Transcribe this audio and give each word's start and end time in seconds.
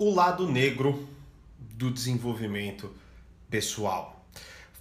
o 0.00 0.14
lado 0.14 0.48
negro 0.48 1.06
do 1.58 1.90
desenvolvimento 1.90 2.90
pessoal. 3.50 4.24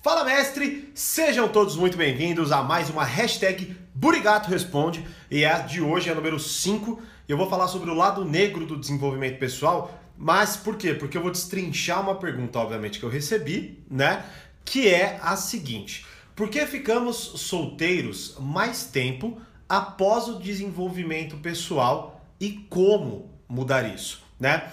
Fala 0.01 0.23
mestre, 0.23 0.89
sejam 0.95 1.49
todos 1.49 1.75
muito 1.75 1.97
bem-vindos 1.97 2.53
a 2.53 2.63
mais 2.63 2.89
uma 2.89 3.03
hashtag 3.03 3.75
Burigato 3.93 4.49
Responde 4.49 5.05
e 5.29 5.43
a 5.43 5.59
de 5.59 5.81
hoje 5.81 6.07
é 6.07 6.13
a 6.13 6.15
número 6.15 6.39
5. 6.39 7.01
Eu 7.27 7.35
vou 7.35 7.49
falar 7.49 7.67
sobre 7.67 7.89
o 7.89 7.93
lado 7.93 8.23
negro 8.23 8.65
do 8.65 8.77
desenvolvimento 8.77 9.37
pessoal, 9.37 9.99
mas 10.17 10.55
por 10.55 10.77
quê? 10.77 10.93
Porque 10.93 11.17
eu 11.17 11.21
vou 11.21 11.31
destrinchar 11.31 12.01
uma 12.01 12.15
pergunta, 12.15 12.57
obviamente, 12.57 12.97
que 12.97 13.03
eu 13.03 13.09
recebi, 13.09 13.83
né? 13.91 14.25
Que 14.63 14.87
é 14.87 15.19
a 15.21 15.35
seguinte: 15.35 16.05
por 16.33 16.47
que 16.47 16.65
ficamos 16.65 17.17
solteiros 17.17 18.37
mais 18.39 18.85
tempo 18.85 19.37
após 19.67 20.29
o 20.29 20.39
desenvolvimento 20.39 21.35
pessoal 21.39 22.25
e 22.39 22.51
como 22.69 23.29
mudar 23.49 23.83
isso, 23.93 24.23
né? 24.39 24.71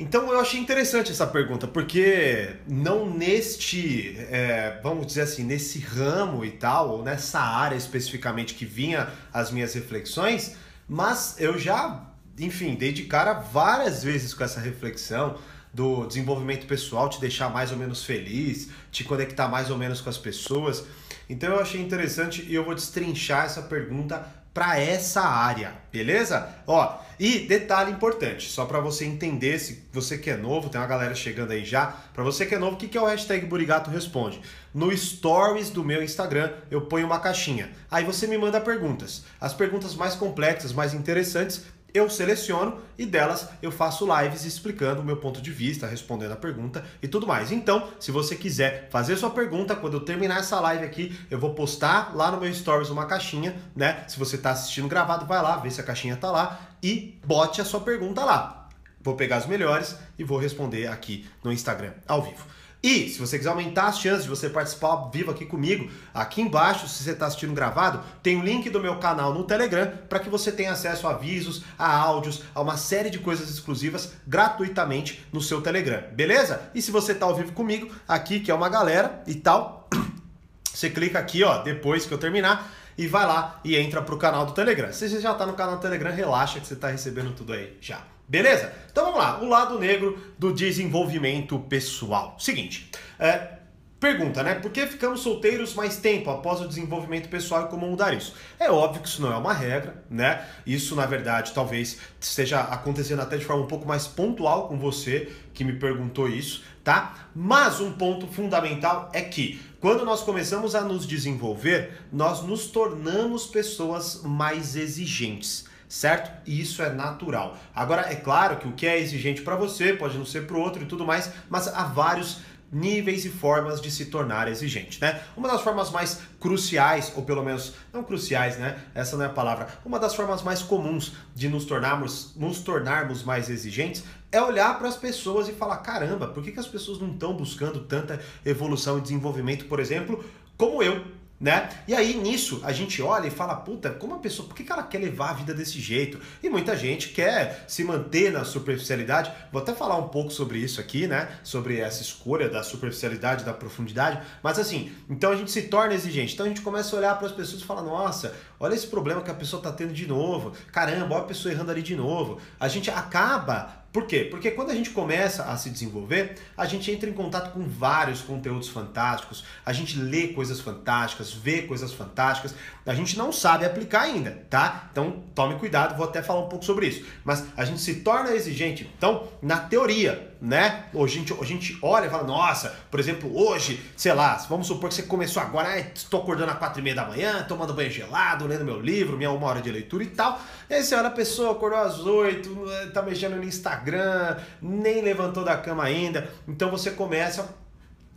Então 0.00 0.32
eu 0.32 0.40
achei 0.40 0.58
interessante 0.58 1.12
essa 1.12 1.26
pergunta, 1.26 1.66
porque 1.66 2.56
não 2.66 3.04
neste, 3.04 4.16
é, 4.30 4.80
vamos 4.82 5.06
dizer 5.06 5.20
assim, 5.20 5.44
nesse 5.44 5.78
ramo 5.78 6.42
e 6.42 6.52
tal, 6.52 6.88
ou 6.88 7.04
nessa 7.04 7.38
área 7.38 7.76
especificamente 7.76 8.54
que 8.54 8.64
vinha 8.64 9.10
as 9.30 9.50
minhas 9.50 9.74
reflexões, 9.74 10.56
mas 10.88 11.36
eu 11.38 11.58
já, 11.58 12.02
enfim, 12.38 12.76
dei 12.76 12.92
de 12.92 13.02
cara 13.02 13.34
várias 13.34 14.02
vezes 14.02 14.32
com 14.32 14.42
essa 14.42 14.58
reflexão 14.58 15.36
do 15.70 16.06
desenvolvimento 16.06 16.66
pessoal, 16.66 17.10
te 17.10 17.20
deixar 17.20 17.50
mais 17.50 17.70
ou 17.70 17.76
menos 17.76 18.02
feliz, 18.02 18.70
te 18.90 19.04
conectar 19.04 19.48
mais 19.48 19.68
ou 19.68 19.76
menos 19.76 20.00
com 20.00 20.08
as 20.08 20.16
pessoas. 20.16 20.82
Então 21.28 21.50
eu 21.50 21.60
achei 21.60 21.78
interessante 21.78 22.42
e 22.48 22.54
eu 22.54 22.64
vou 22.64 22.74
destrinchar 22.74 23.44
essa 23.44 23.60
pergunta 23.60 24.26
para 24.52 24.78
essa 24.78 25.22
área, 25.22 25.74
beleza? 25.92 26.48
Ó, 26.66 26.98
e 27.18 27.40
detalhe 27.40 27.92
importante, 27.92 28.50
só 28.50 28.64
para 28.64 28.80
você 28.80 29.04
entender, 29.04 29.58
se 29.58 29.84
você 29.92 30.18
que 30.18 30.30
é 30.30 30.36
novo, 30.36 30.68
tem 30.68 30.80
uma 30.80 30.86
galera 30.86 31.14
chegando 31.14 31.52
aí 31.52 31.64
já, 31.64 31.86
para 32.14 32.24
você 32.24 32.46
que 32.46 32.54
é 32.54 32.58
novo, 32.58 32.74
o 32.74 32.78
que, 32.78 32.88
que 32.88 32.98
é 32.98 33.00
o 33.00 33.06
hashtag 33.06 33.46
Burigato 33.46 33.90
Responde? 33.90 34.40
No 34.72 34.96
stories 34.96 35.70
do 35.70 35.84
meu 35.84 36.02
Instagram, 36.02 36.52
eu 36.70 36.82
ponho 36.82 37.06
uma 37.06 37.20
caixinha. 37.20 37.70
Aí 37.90 38.04
você 38.04 38.26
me 38.26 38.38
manda 38.38 38.60
perguntas. 38.60 39.24
As 39.40 39.52
perguntas 39.52 39.94
mais 39.94 40.14
complexas, 40.14 40.72
mais 40.72 40.94
interessantes, 40.94 41.64
eu 41.92 42.08
seleciono 42.08 42.80
e 42.98 43.06
delas 43.06 43.48
eu 43.62 43.70
faço 43.70 44.06
lives 44.20 44.44
explicando 44.44 45.00
o 45.00 45.04
meu 45.04 45.16
ponto 45.16 45.40
de 45.40 45.50
vista, 45.50 45.86
respondendo 45.86 46.32
a 46.32 46.36
pergunta 46.36 46.84
e 47.02 47.08
tudo 47.08 47.26
mais. 47.26 47.50
Então, 47.52 47.88
se 47.98 48.10
você 48.10 48.36
quiser 48.36 48.88
fazer 48.90 49.16
sua 49.16 49.30
pergunta, 49.30 49.74
quando 49.76 49.94
eu 49.94 50.00
terminar 50.00 50.40
essa 50.40 50.60
live 50.60 50.84
aqui, 50.84 51.18
eu 51.30 51.38
vou 51.38 51.54
postar 51.54 52.14
lá 52.14 52.30
no 52.30 52.40
meu 52.40 52.52
stories 52.52 52.90
uma 52.90 53.06
caixinha, 53.06 53.56
né? 53.74 54.04
Se 54.08 54.18
você 54.18 54.36
está 54.36 54.50
assistindo 54.50 54.88
gravado, 54.88 55.26
vai 55.26 55.42
lá, 55.42 55.56
vê 55.56 55.70
se 55.70 55.80
a 55.80 55.84
caixinha 55.84 56.16
tá 56.16 56.30
lá 56.30 56.60
e 56.82 57.18
bote 57.24 57.60
a 57.60 57.64
sua 57.64 57.80
pergunta 57.80 58.24
lá. 58.24 58.68
Vou 59.00 59.16
pegar 59.16 59.36
as 59.36 59.46
melhores 59.46 59.96
e 60.18 60.24
vou 60.24 60.38
responder 60.38 60.86
aqui 60.86 61.26
no 61.42 61.52
Instagram 61.52 61.92
ao 62.06 62.22
vivo. 62.22 62.44
E 62.82 63.10
se 63.10 63.18
você 63.18 63.36
quiser 63.36 63.50
aumentar 63.50 63.88
as 63.88 63.98
chances 63.98 64.22
de 64.22 64.30
você 64.30 64.48
participar 64.48 64.88
ao 64.88 65.10
vivo 65.10 65.30
aqui 65.30 65.44
comigo, 65.44 65.90
aqui 66.14 66.40
embaixo, 66.40 66.88
se 66.88 67.02
você 67.02 67.10
está 67.10 67.26
assistindo 67.26 67.52
gravado, 67.52 68.02
tem 68.22 68.38
o 68.38 68.42
link 68.42 68.70
do 68.70 68.80
meu 68.80 68.96
canal 68.96 69.34
no 69.34 69.44
Telegram 69.44 69.92
para 70.08 70.18
que 70.18 70.30
você 70.30 70.50
tenha 70.50 70.72
acesso 70.72 71.06
a 71.06 71.10
avisos, 71.10 71.62
a 71.78 71.94
áudios, 71.94 72.42
a 72.54 72.60
uma 72.62 72.78
série 72.78 73.10
de 73.10 73.18
coisas 73.18 73.50
exclusivas 73.50 74.14
gratuitamente 74.26 75.26
no 75.30 75.42
seu 75.42 75.60
Telegram, 75.60 76.02
beleza? 76.12 76.70
E 76.74 76.80
se 76.80 76.90
você 76.90 77.12
está 77.12 77.26
ao 77.26 77.36
vivo 77.36 77.52
comigo, 77.52 77.94
aqui 78.08 78.40
que 78.40 78.50
é 78.50 78.54
uma 78.54 78.68
galera 78.70 79.22
e 79.26 79.34
tal, 79.34 79.86
você 80.64 80.88
clica 80.88 81.18
aqui, 81.18 81.44
ó, 81.44 81.62
depois 81.62 82.06
que 82.06 82.14
eu 82.14 82.18
terminar 82.18 82.72
e 82.96 83.06
vai 83.06 83.26
lá 83.26 83.60
e 83.62 83.76
entra 83.76 84.00
pro 84.00 84.16
canal 84.16 84.46
do 84.46 84.52
Telegram. 84.52 84.90
Se 84.90 85.06
você 85.06 85.20
já 85.20 85.32
está 85.32 85.44
no 85.44 85.52
canal 85.52 85.76
do 85.76 85.82
Telegram, 85.82 86.12
relaxa 86.12 86.58
que 86.58 86.66
você 86.66 86.74
está 86.74 86.88
recebendo 86.88 87.34
tudo 87.34 87.52
aí 87.52 87.76
já. 87.80 88.09
Beleza? 88.30 88.72
Então 88.92 89.06
vamos 89.06 89.18
lá, 89.18 89.42
o 89.42 89.48
lado 89.48 89.76
negro 89.76 90.16
do 90.38 90.52
desenvolvimento 90.52 91.58
pessoal. 91.58 92.36
Seguinte, 92.38 92.88
é, 93.18 93.54
pergunta, 93.98 94.44
né? 94.44 94.54
Por 94.54 94.70
que 94.70 94.86
ficamos 94.86 95.18
solteiros 95.18 95.74
mais 95.74 95.96
tempo 95.96 96.30
após 96.30 96.60
o 96.60 96.68
desenvolvimento 96.68 97.28
pessoal 97.28 97.64
e 97.64 97.68
como 97.68 97.88
mudar 97.88 98.14
isso? 98.14 98.32
É 98.56 98.70
óbvio 98.70 99.02
que 99.02 99.08
isso 99.08 99.20
não 99.20 99.32
é 99.32 99.36
uma 99.36 99.52
regra, 99.52 100.04
né? 100.08 100.46
Isso, 100.64 100.94
na 100.94 101.06
verdade, 101.06 101.50
talvez 101.52 101.98
esteja 102.20 102.60
acontecendo 102.60 103.18
até 103.18 103.36
de 103.36 103.44
forma 103.44 103.64
um 103.64 103.66
pouco 103.66 103.88
mais 103.88 104.06
pontual 104.06 104.68
com 104.68 104.78
você 104.78 105.28
que 105.52 105.64
me 105.64 105.72
perguntou 105.72 106.28
isso, 106.28 106.62
tá? 106.84 107.30
Mas 107.34 107.80
um 107.80 107.90
ponto 107.90 108.28
fundamental 108.28 109.10
é 109.12 109.22
que 109.22 109.60
quando 109.80 110.04
nós 110.04 110.22
começamos 110.22 110.76
a 110.76 110.82
nos 110.82 111.04
desenvolver, 111.04 112.00
nós 112.12 112.44
nos 112.44 112.68
tornamos 112.68 113.48
pessoas 113.48 114.22
mais 114.22 114.76
exigentes 114.76 115.68
certo? 115.90 116.30
E 116.46 116.60
isso 116.60 116.80
é 116.82 116.88
natural. 116.88 117.58
Agora, 117.74 118.02
é 118.10 118.14
claro 118.14 118.56
que 118.58 118.68
o 118.68 118.72
que 118.72 118.86
é 118.86 118.98
exigente 118.98 119.42
para 119.42 119.56
você 119.56 119.92
pode 119.92 120.16
não 120.16 120.24
ser 120.24 120.46
para 120.46 120.56
o 120.56 120.60
outro 120.60 120.82
e 120.82 120.86
tudo 120.86 121.04
mais, 121.04 121.30
mas 121.50 121.66
há 121.66 121.82
vários 121.82 122.38
níveis 122.72 123.24
e 123.24 123.28
formas 123.28 123.80
de 123.80 123.90
se 123.90 124.06
tornar 124.06 124.46
exigente, 124.46 125.00
né? 125.00 125.20
Uma 125.36 125.48
das 125.48 125.60
formas 125.60 125.90
mais 125.90 126.20
cruciais, 126.38 127.12
ou 127.16 127.24
pelo 127.24 127.42
menos 127.42 127.74
não 127.92 128.04
cruciais, 128.04 128.56
né? 128.56 128.78
Essa 128.94 129.16
não 129.16 129.24
é 129.24 129.26
a 129.26 129.30
palavra. 129.30 129.66
Uma 129.84 129.98
das 129.98 130.14
formas 130.14 130.44
mais 130.44 130.62
comuns 130.62 131.14
de 131.34 131.48
nos 131.48 131.64
tornarmos, 131.64 132.36
nos 132.36 132.60
tornarmos 132.60 133.24
mais 133.24 133.50
exigentes 133.50 134.04
é 134.30 134.40
olhar 134.40 134.78
para 134.78 134.86
as 134.86 134.96
pessoas 134.96 135.48
e 135.48 135.52
falar: 135.52 135.78
caramba, 135.78 136.28
por 136.28 136.44
que, 136.44 136.52
que 136.52 136.60
as 136.60 136.68
pessoas 136.68 137.00
não 137.00 137.10
estão 137.10 137.34
buscando 137.34 137.80
tanta 137.80 138.20
evolução 138.46 138.98
e 138.98 139.00
desenvolvimento, 139.00 139.64
por 139.64 139.80
exemplo, 139.80 140.24
como 140.56 140.80
eu? 140.84 141.04
Né? 141.40 141.70
E 141.88 141.94
aí 141.94 142.14
nisso 142.14 142.60
a 142.62 142.70
gente 142.70 143.00
olha 143.00 143.26
e 143.26 143.30
fala, 143.30 143.56
puta, 143.56 143.88
como 143.90 144.14
a 144.14 144.18
pessoa, 144.18 144.46
por 144.46 144.54
que, 144.54 144.62
que 144.62 144.70
ela 144.70 144.82
quer 144.82 144.98
levar 144.98 145.30
a 145.30 145.32
vida 145.32 145.54
desse 145.54 145.80
jeito? 145.80 146.20
E 146.42 146.50
muita 146.50 146.76
gente 146.76 147.08
quer 147.08 147.64
se 147.66 147.82
manter 147.82 148.30
na 148.30 148.44
superficialidade. 148.44 149.32
Vou 149.50 149.62
até 149.62 149.72
falar 149.72 149.96
um 149.96 150.08
pouco 150.08 150.30
sobre 150.30 150.58
isso 150.58 150.80
aqui, 150.80 151.06
né? 151.06 151.28
Sobre 151.42 151.78
essa 151.78 152.02
escolha 152.02 152.48
da 152.48 152.62
superficialidade, 152.62 153.44
da 153.44 153.54
profundidade. 153.54 154.20
Mas 154.42 154.58
assim, 154.58 154.92
então 155.08 155.32
a 155.32 155.36
gente 155.36 155.50
se 155.50 155.62
torna 155.62 155.94
exigente. 155.94 156.34
Então 156.34 156.44
a 156.44 156.48
gente 156.48 156.60
começa 156.60 156.94
a 156.94 156.98
olhar 156.98 157.16
para 157.16 157.26
as 157.26 157.32
pessoas 157.32 157.62
e 157.62 157.64
fala, 157.64 157.82
nossa, 157.82 158.36
olha 158.58 158.74
esse 158.74 158.86
problema 158.86 159.22
que 159.22 159.30
a 159.30 159.34
pessoa 159.34 159.60
está 159.60 159.72
tendo 159.72 159.94
de 159.94 160.06
novo. 160.06 160.52
Caramba, 160.70 161.14
olha 161.14 161.24
a 161.24 161.26
pessoa 161.26 161.52
errando 161.52 161.70
ali 161.70 161.82
de 161.82 161.96
novo. 161.96 162.38
A 162.58 162.68
gente 162.68 162.90
acaba 162.90 163.79
por 163.92 164.06
quê? 164.06 164.24
Porque 164.30 164.52
quando 164.52 164.70
a 164.70 164.74
gente 164.74 164.90
começa 164.90 165.44
a 165.44 165.56
se 165.56 165.68
desenvolver, 165.68 166.36
a 166.56 166.64
gente 166.64 166.90
entra 166.92 167.10
em 167.10 167.12
contato 167.12 167.52
com 167.52 167.68
vários 167.68 168.20
conteúdos 168.20 168.68
fantásticos, 168.68 169.44
a 169.66 169.72
gente 169.72 169.98
lê 169.98 170.28
coisas 170.28 170.60
fantásticas, 170.60 171.32
vê 171.32 171.62
coisas 171.62 171.92
fantásticas, 171.92 172.54
a 172.86 172.94
gente 172.94 173.18
não 173.18 173.32
sabe 173.32 173.64
aplicar 173.64 174.02
ainda, 174.02 174.46
tá? 174.48 174.88
Então 174.92 175.24
tome 175.34 175.56
cuidado, 175.56 175.96
vou 175.96 176.06
até 176.06 176.22
falar 176.22 176.40
um 176.40 176.48
pouco 176.48 176.64
sobre 176.64 176.86
isso. 176.86 177.04
Mas 177.24 177.44
a 177.56 177.64
gente 177.64 177.80
se 177.80 177.96
torna 177.96 178.30
exigente. 178.30 178.88
Então, 178.96 179.26
na 179.42 179.58
teoria, 179.58 180.29
né? 180.40 180.84
Hoje 180.94 181.16
a 181.16 181.18
gente, 181.20 181.34
a 181.40 181.44
gente 181.44 181.78
olha 181.82 182.06
e 182.06 182.10
fala, 182.10 182.24
nossa, 182.24 182.74
por 182.90 182.98
exemplo, 182.98 183.30
hoje, 183.38 183.80
sei 183.96 184.12
lá, 184.12 184.36
vamos 184.48 184.66
supor 184.66 184.88
que 184.88 184.94
você 184.94 185.02
começou 185.02 185.42
agora, 185.42 185.78
estou 185.78 186.22
acordando 186.22 186.50
às 186.50 186.58
quatro 186.58 186.80
e 186.80 186.82
meia 186.82 186.96
da 186.96 187.06
manhã, 187.06 187.44
tomando 187.46 187.74
banho 187.74 187.90
gelado, 187.90 188.46
lendo 188.46 188.64
meu 188.64 188.80
livro, 188.80 189.16
minha 189.16 189.30
uma 189.30 189.46
hora 189.46 189.60
de 189.60 189.70
leitura 189.70 190.02
e 190.02 190.08
tal. 190.08 190.40
E 190.68 190.74
aí 190.74 190.82
você 190.82 190.94
olha 190.94 191.08
a 191.08 191.12
pessoa, 191.12 191.52
acordou 191.52 191.78
às 191.78 191.98
oito, 192.00 192.64
tá 192.94 193.02
mexendo 193.02 193.36
no 193.36 193.44
Instagram 193.44 194.36
nem 194.62 195.02
levantou 195.02 195.44
da 195.44 195.56
cama 195.56 195.84
ainda. 195.84 196.30
Então 196.48 196.70
você 196.70 196.90
começa 196.90 197.54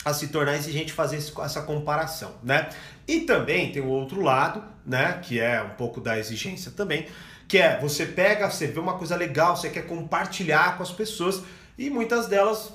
a 0.06 0.14
se 0.14 0.28
tornar 0.28 0.56
exigente 0.56 0.92
fazer 0.92 1.18
essa 1.18 1.62
comparação, 1.62 2.36
né? 2.44 2.70
E 3.08 3.22
também 3.22 3.72
tem 3.72 3.82
o 3.82 3.88
outro 3.88 4.22
lado, 4.22 4.64
né, 4.86 5.20
que 5.22 5.40
é 5.40 5.62
um 5.62 5.72
pouco 5.72 6.02
da 6.02 6.20
exigência 6.20 6.72
também, 6.72 7.08
que 7.48 7.58
é 7.58 7.80
você 7.80 8.06
pega, 8.06 8.50
você 8.50 8.68
vê 8.68 8.80
uma 8.80 8.98
coisa 8.98 9.16
legal, 9.16 9.56
você 9.56 9.70
quer 9.70 9.88
compartilhar 9.88 10.76
com 10.76 10.84
as 10.84 10.92
pessoas 10.92 11.42
e 11.78 11.90
muitas 11.90 12.28
delas 12.28 12.74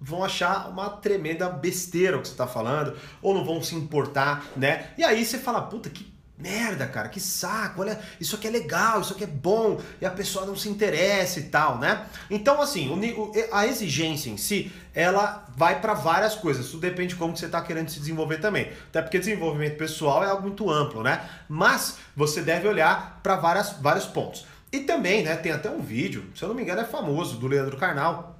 vão 0.00 0.24
achar 0.24 0.68
uma 0.68 0.90
tremenda 0.90 1.48
besteira 1.48 2.16
o 2.16 2.22
que 2.22 2.28
você 2.28 2.34
está 2.34 2.46
falando, 2.46 2.96
ou 3.20 3.34
não 3.34 3.44
vão 3.44 3.62
se 3.62 3.74
importar, 3.74 4.44
né? 4.56 4.90
E 4.96 5.04
aí 5.04 5.24
você 5.24 5.38
fala, 5.38 5.62
puta, 5.62 5.90
que 5.90 6.18
merda, 6.38 6.86
cara, 6.86 7.08
que 7.08 7.18
saco, 7.18 7.80
olha, 7.80 7.98
isso 8.20 8.36
aqui 8.36 8.46
é 8.46 8.50
legal, 8.50 9.00
isso 9.00 9.12
aqui 9.12 9.24
é 9.24 9.26
bom, 9.26 9.80
e 10.00 10.06
a 10.06 10.10
pessoa 10.10 10.46
não 10.46 10.54
se 10.54 10.68
interessa 10.68 11.40
e 11.40 11.44
tal, 11.44 11.78
né? 11.78 12.06
Então, 12.30 12.62
assim, 12.62 12.88
o, 12.88 13.32
a 13.50 13.66
exigência 13.66 14.30
em 14.30 14.36
si, 14.36 14.70
ela 14.94 15.44
vai 15.56 15.80
para 15.80 15.94
várias 15.94 16.36
coisas, 16.36 16.66
isso 16.66 16.78
depende 16.78 17.08
de 17.08 17.16
como 17.16 17.36
você 17.36 17.46
está 17.46 17.60
querendo 17.60 17.88
se 17.88 17.98
desenvolver 17.98 18.38
também. 18.38 18.70
Até 18.88 19.02
porque 19.02 19.18
desenvolvimento 19.18 19.76
pessoal 19.76 20.22
é 20.22 20.28
algo 20.28 20.42
muito 20.42 20.70
amplo, 20.70 21.02
né? 21.02 21.28
Mas 21.48 21.96
você 22.14 22.40
deve 22.40 22.68
olhar 22.68 23.18
para 23.20 23.34
vários 23.34 24.06
pontos. 24.06 24.46
E 24.70 24.80
também, 24.80 25.22
né, 25.22 25.36
tem 25.36 25.52
até 25.52 25.70
um 25.70 25.80
vídeo, 25.80 26.24
se 26.34 26.42
eu 26.42 26.48
não 26.48 26.54
me 26.54 26.62
engano 26.62 26.80
é 26.80 26.84
famoso, 26.84 27.38
do 27.38 27.46
Leandro 27.46 27.76
Carnal, 27.76 28.38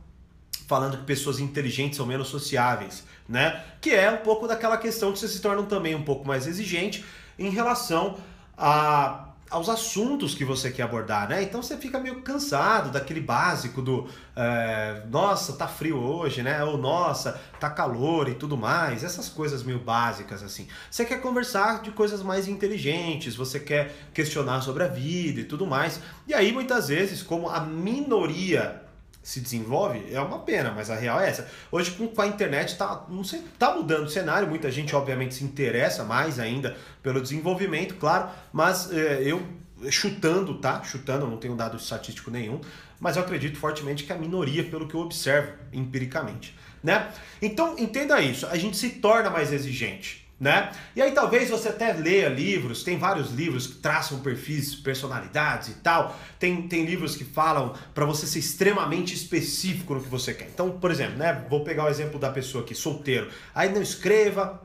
falando 0.67 0.99
que 0.99 1.05
pessoas 1.05 1.39
inteligentes 1.39 1.97
são 1.97 2.05
menos 2.05 2.29
sociáveis, 2.29 3.05
né? 3.27 3.65
Que 3.81 3.91
é 3.91 4.11
um 4.11 4.19
pouco 4.19 4.47
daquela 4.47 4.77
questão 4.77 5.13
que 5.13 5.19
você 5.19 5.27
se 5.27 5.41
torna 5.41 5.63
também 5.63 5.95
um 5.95 6.03
pouco 6.03 6.29
mais 6.29 6.47
exigente, 6.47 7.05
em 7.39 7.49
relação 7.49 8.19
a 8.57 9.28
aos 9.51 9.69
assuntos 9.69 10.35
que 10.35 10.45
você 10.45 10.71
quer 10.71 10.83
abordar, 10.83 11.29
né? 11.29 11.43
Então 11.43 11.63
você 11.63 11.77
fica 11.77 11.99
meio 11.99 12.23
cansado 12.23 12.91
daquele 12.91 13.21
básico 13.21 13.81
do 13.81 14.09
é, 14.37 15.03
nossa, 15.11 15.55
tá 15.55 15.67
frio 15.67 15.97
hoje, 15.97 16.43
né? 16.43 16.63
Ou 16.65 16.77
nossa, 16.77 17.41
tá 17.59 17.71
calor 17.71 18.29
e 18.29 18.35
tudo 18.35 18.57
mais, 18.57 19.03
essas 19.03 19.29
coisas 19.29 19.63
meio 19.63 19.79
básicas 19.79 20.43
assim. 20.43 20.69
Você 20.91 21.05
quer 21.05 21.21
conversar 21.21 21.83
de 21.83 21.91
coisas 21.91 22.23
mais 22.23 22.49
inteligentes, 22.49 23.35
você 23.35 23.59
quer 23.59 23.95
questionar 24.13 24.61
sobre 24.61 24.85
a 24.85 24.89
vida 24.89 25.41
e 25.41 25.45
tudo 25.45 25.67
mais. 25.67 26.01
E 26.27 26.35
aí 26.35 26.53
muitas 26.53 26.89
vezes, 26.89 27.23
como 27.23 27.49
a 27.49 27.61
minoria 27.61 28.88
se 29.29 29.41
desenvolve, 29.41 30.07
é 30.11 30.19
uma 30.23 30.39
pena, 30.39 30.73
mas 30.75 30.89
a 30.89 30.97
real 30.97 31.21
é 31.21 31.29
essa. 31.29 31.47
Hoje 31.71 31.91
com 31.91 32.23
a 32.23 32.27
internet 32.27 32.79
tá, 32.79 33.05
não 33.11 33.23
sei, 33.23 33.45
tá 33.59 33.75
mudando 33.75 34.07
o 34.07 34.09
cenário, 34.09 34.49
muita 34.49 34.71
gente 34.71 34.97
obviamente 34.97 35.35
se 35.35 35.45
interessa 35.45 36.03
mais 36.03 36.39
ainda 36.39 36.75
pelo 37.03 37.21
desenvolvimento, 37.21 37.97
claro, 37.97 38.31
mas 38.51 38.91
é, 38.91 39.21
eu 39.23 39.47
chutando, 39.91 40.55
tá? 40.55 40.83
Chutando, 40.83 41.27
não 41.27 41.37
tenho 41.37 41.55
dado 41.55 41.77
estatístico 41.77 42.31
nenhum, 42.31 42.59
mas 42.99 43.17
eu 43.17 43.23
acredito 43.23 43.59
fortemente 43.59 44.05
que 44.05 44.13
a 44.15 44.17
minoria, 44.17 44.65
pelo 44.65 44.89
que 44.89 44.95
eu 44.95 45.01
observo 45.01 45.53
empiricamente, 45.75 46.57
né? 46.83 47.13
Então 47.43 47.79
entenda 47.79 48.19
isso, 48.23 48.47
a 48.47 48.57
gente 48.57 48.79
se 48.79 48.89
torna 48.89 49.29
mais 49.29 49.53
exigente 49.53 50.27
né? 50.39 50.71
E 50.95 51.03
aí 51.03 51.13
talvez 51.13 51.51
você 51.51 51.69
até 51.69 51.93
leia 51.93 52.29
livros, 52.29 52.85
tem 52.85 52.97
vários 52.97 53.33
livros 53.33 53.67
que 53.67 53.75
traçam 53.77 54.21
perfis, 54.21 54.75
personalidades 54.75 55.69
e 55.69 55.75
tal. 55.75 56.17
Tem, 56.39 56.69
tem 56.69 56.85
livros 56.85 57.17
que 57.17 57.25
falam 57.25 57.75
para 57.93 58.05
você 58.05 58.27
ser 58.27 58.39
extremamente 58.39 59.15
específico 59.15 59.95
no 59.95 60.01
que 60.01 60.09
você 60.09 60.33
quer. 60.33 60.49
Então, 60.53 60.71
por 60.71 60.91
exemplo, 60.91 61.17
né, 61.17 61.45
vou 61.51 61.65
pegar 61.65 61.85
o 61.85 61.89
exemplo 61.89 62.19
da 62.19 62.31
pessoa 62.31 62.63
aqui, 62.63 62.75
solteiro. 62.75 63.29
Aí 63.55 63.73
não 63.73 63.83
escreva 63.83 64.63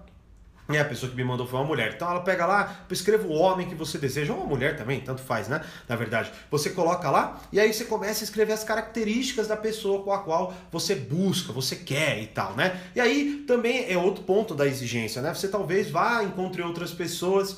é, 0.70 0.80
a 0.80 0.86
pessoa 0.86 1.10
que 1.10 1.16
me 1.16 1.24
mandou 1.24 1.46
foi 1.46 1.60
uma 1.60 1.66
mulher. 1.66 1.94
Então 1.96 2.10
ela 2.10 2.22
pega 2.22 2.46
lá, 2.46 2.86
escreva 2.90 3.28
o 3.28 3.34
homem 3.34 3.68
que 3.68 3.76
você 3.76 3.98
deseja, 3.98 4.34
ou 4.34 4.40
uma 4.40 4.48
mulher 4.48 4.78
também, 4.78 5.02
tanto 5.02 5.22
faz, 5.22 5.48
né? 5.48 5.62
Na 5.90 5.96
verdade, 5.96 6.32
você 6.50 6.70
coloca 6.70 7.10
lá 7.10 7.42
e 7.52 7.60
aí 7.60 7.74
você 7.74 7.84
começa 7.84 8.24
a 8.24 8.26
escrever 8.26 8.54
as 8.54 8.64
características 8.64 9.48
da 9.48 9.58
pessoa 9.58 10.04
com 10.04 10.14
a 10.14 10.20
qual 10.20 10.54
você 10.72 10.96
busca, 10.96 11.52
você 11.52 11.76
quer 11.76 12.22
e 12.22 12.28
tal, 12.28 12.56
né? 12.56 12.82
E 12.96 13.02
aí 13.02 13.44
também 13.46 13.92
é 13.92 13.98
outro 13.98 14.24
ponto 14.24 14.56
da 14.56 14.66
exigência, 14.66 15.22
né? 15.22 15.34
Você 15.34 15.50
talvez 15.50 15.90
vá, 15.90 16.24
encontre 16.24 16.62
outras 16.62 16.92
pessoas 16.92 17.58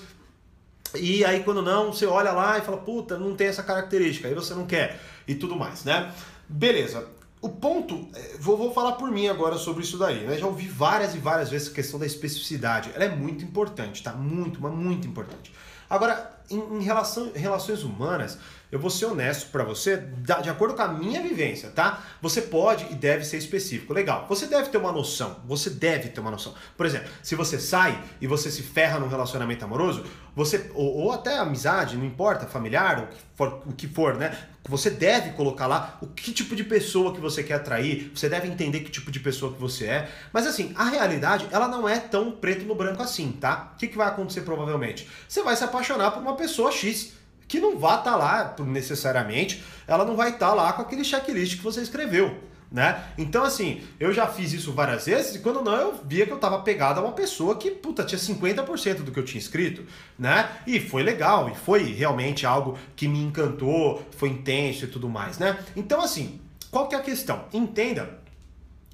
e 0.95 1.23
aí 1.25 1.43
quando 1.43 1.61
não, 1.61 1.93
você 1.93 2.05
olha 2.05 2.31
lá 2.31 2.57
e 2.57 2.61
fala, 2.61 2.77
puta, 2.77 3.17
não 3.19 3.35
tem 3.35 3.47
essa 3.47 3.61
característica, 3.61 4.27
aí 4.27 4.33
você 4.33 4.53
não 4.55 4.65
quer 4.65 4.99
e 5.27 5.35
tudo 5.35 5.55
mais, 5.55 5.83
né? 5.83 6.11
Beleza. 6.47 7.14
O 7.45 7.49
ponto, 7.49 8.07
é, 8.15 8.37
vou, 8.39 8.57
vou 8.57 8.73
falar 8.73 8.93
por 8.93 9.11
mim 9.11 9.27
agora 9.27 9.55
sobre 9.55 9.83
isso 9.83 9.99
daí, 9.99 10.25
né? 10.25 10.35
Já 10.35 10.47
ouvi 10.47 10.67
várias 10.67 11.13
e 11.13 11.19
várias 11.19 11.47
vezes 11.51 11.69
a 11.69 11.75
questão 11.75 11.99
da 11.99 12.05
especificidade. 12.07 12.89
Ela 12.95 13.03
é 13.03 13.15
muito 13.15 13.45
importante, 13.45 14.01
tá? 14.01 14.13
Muito, 14.13 14.59
mas 14.59 14.73
muito 14.73 15.07
importante. 15.07 15.53
Agora, 15.87 16.34
em, 16.49 16.77
em 16.77 16.81
relação, 16.81 17.31
relações 17.33 17.83
humanas, 17.83 18.37
eu 18.71 18.79
vou 18.79 18.89
ser 18.89 19.05
honesto 19.05 19.51
para 19.51 19.63
você, 19.63 19.97
de 20.41 20.49
acordo 20.49 20.73
com 20.73 20.81
a 20.81 20.87
minha 20.87 21.21
vivência, 21.21 21.69
tá? 21.69 22.03
Você 22.21 22.41
pode 22.41 22.85
e 22.91 22.95
deve 22.95 23.23
ser 23.23 23.37
específico. 23.37 23.93
Legal. 23.93 24.25
Você 24.27 24.47
deve 24.47 24.69
ter 24.69 24.77
uma 24.77 24.91
noção. 24.91 25.37
Você 25.45 25.69
deve 25.69 26.09
ter 26.09 26.19
uma 26.19 26.31
noção. 26.31 26.53
Por 26.75 26.85
exemplo, 26.85 27.07
se 27.23 27.35
você 27.35 27.59
sai 27.59 28.03
e 28.19 28.27
você 28.27 28.51
se 28.51 28.63
ferra 28.63 28.99
num 28.99 29.07
relacionamento 29.07 29.63
amoroso, 29.63 30.03
você 30.35 30.69
ou, 30.73 30.97
ou 30.97 31.11
até 31.11 31.37
amizade, 31.37 31.95
não 31.95 32.05
importa, 32.05 32.47
familiar, 32.47 32.99
o 32.99 33.07
que 33.07 33.17
for, 33.35 33.61
o 33.65 33.73
que 33.73 33.87
for, 33.87 34.15
né? 34.15 34.37
Você 34.67 34.89
deve 34.89 35.29
colocar 35.33 35.67
lá 35.67 35.97
o 36.01 36.07
que 36.07 36.31
tipo 36.33 36.55
de 36.55 36.63
pessoa 36.63 37.13
que 37.13 37.21
você 37.21 37.43
quer 37.43 37.53
atrair, 37.53 38.11
você 38.15 38.27
deve 38.27 38.47
entender 38.47 38.79
que 38.79 38.89
tipo 38.89 39.11
de 39.11 39.19
pessoa 39.19 39.53
que 39.53 39.61
você 39.61 39.85
é. 39.85 40.09
Mas 40.33 40.47
assim, 40.47 40.73
a 40.75 40.85
realidade, 40.85 41.47
ela 41.51 41.67
não 41.67 41.87
é 41.87 41.99
tão 41.99 42.31
preto 42.31 42.65
no 42.65 42.73
branco 42.73 43.01
assim, 43.01 43.31
tá? 43.31 43.73
O 43.73 43.77
que, 43.77 43.87
que 43.87 43.95
vai 43.95 44.07
acontecer 44.07 44.41
provavelmente? 44.41 45.07
Você 45.29 45.43
vai 45.43 45.55
se 45.55 45.63
apaixonar 45.63 46.11
por 46.11 46.21
uma 46.21 46.34
pessoa 46.35 46.71
X 46.71 47.13
que 47.47 47.59
não 47.59 47.77
vai 47.77 47.97
estar 47.97 48.11
tá 48.11 48.15
lá 48.15 48.55
necessariamente, 48.59 49.63
ela 49.87 50.03
não 50.03 50.15
vai 50.15 50.31
estar 50.31 50.49
tá 50.49 50.53
lá 50.53 50.73
com 50.73 50.81
aquele 50.81 51.03
checklist 51.03 51.57
que 51.57 51.63
você 51.63 51.81
escreveu. 51.81 52.35
Né? 52.71 53.01
Então, 53.17 53.43
assim, 53.43 53.83
eu 53.99 54.11
já 54.11 54.27
fiz 54.27 54.51
isso 54.51 54.73
várias 54.73 55.05
vezes 55.05 55.35
e 55.35 55.39
quando 55.39 55.61
não, 55.61 55.75
eu 55.75 55.99
via 56.03 56.25
que 56.25 56.33
eu 56.33 56.39
tava 56.39 56.59
pegado 56.59 56.99
a 56.99 57.03
uma 57.03 57.13
pessoa 57.13 57.55
que, 57.55 57.71
puta, 57.71 58.03
tinha 58.03 58.19
50% 58.19 58.97
do 58.97 59.11
que 59.11 59.19
eu 59.19 59.23
tinha 59.23 59.39
escrito, 59.39 59.85
né? 60.17 60.49
E 60.65 60.79
foi 60.79 61.03
legal, 61.03 61.49
e 61.49 61.55
foi 61.55 61.83
realmente 61.93 62.45
algo 62.45 62.77
que 62.95 63.07
me 63.07 63.19
encantou, 63.19 64.03
foi 64.17 64.29
intenso 64.29 64.85
e 64.85 64.87
tudo 64.87 65.07
mais, 65.07 65.37
né? 65.37 65.57
Então, 65.75 66.01
assim, 66.01 66.41
qual 66.69 66.89
que 66.89 66.95
é 66.95 66.97
a 66.97 67.01
questão? 67.01 67.45
Entenda 67.53 68.19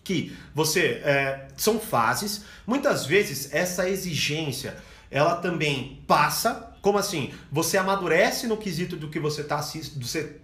que 0.04 0.36
você, 0.54 1.02
é, 1.04 1.48
são 1.56 1.80
fases, 1.80 2.44
muitas 2.68 3.06
vezes 3.06 3.52
essa 3.52 3.90
exigência, 3.90 4.78
ela 5.10 5.38
também 5.38 6.04
passa 6.06 6.71
como 6.82 6.98
assim? 6.98 7.32
Você 7.52 7.78
amadurece 7.78 8.48
no 8.48 8.58
quesito 8.58 8.96
do 8.96 9.08
que 9.08 9.20
você 9.20 9.42
está 9.42 9.64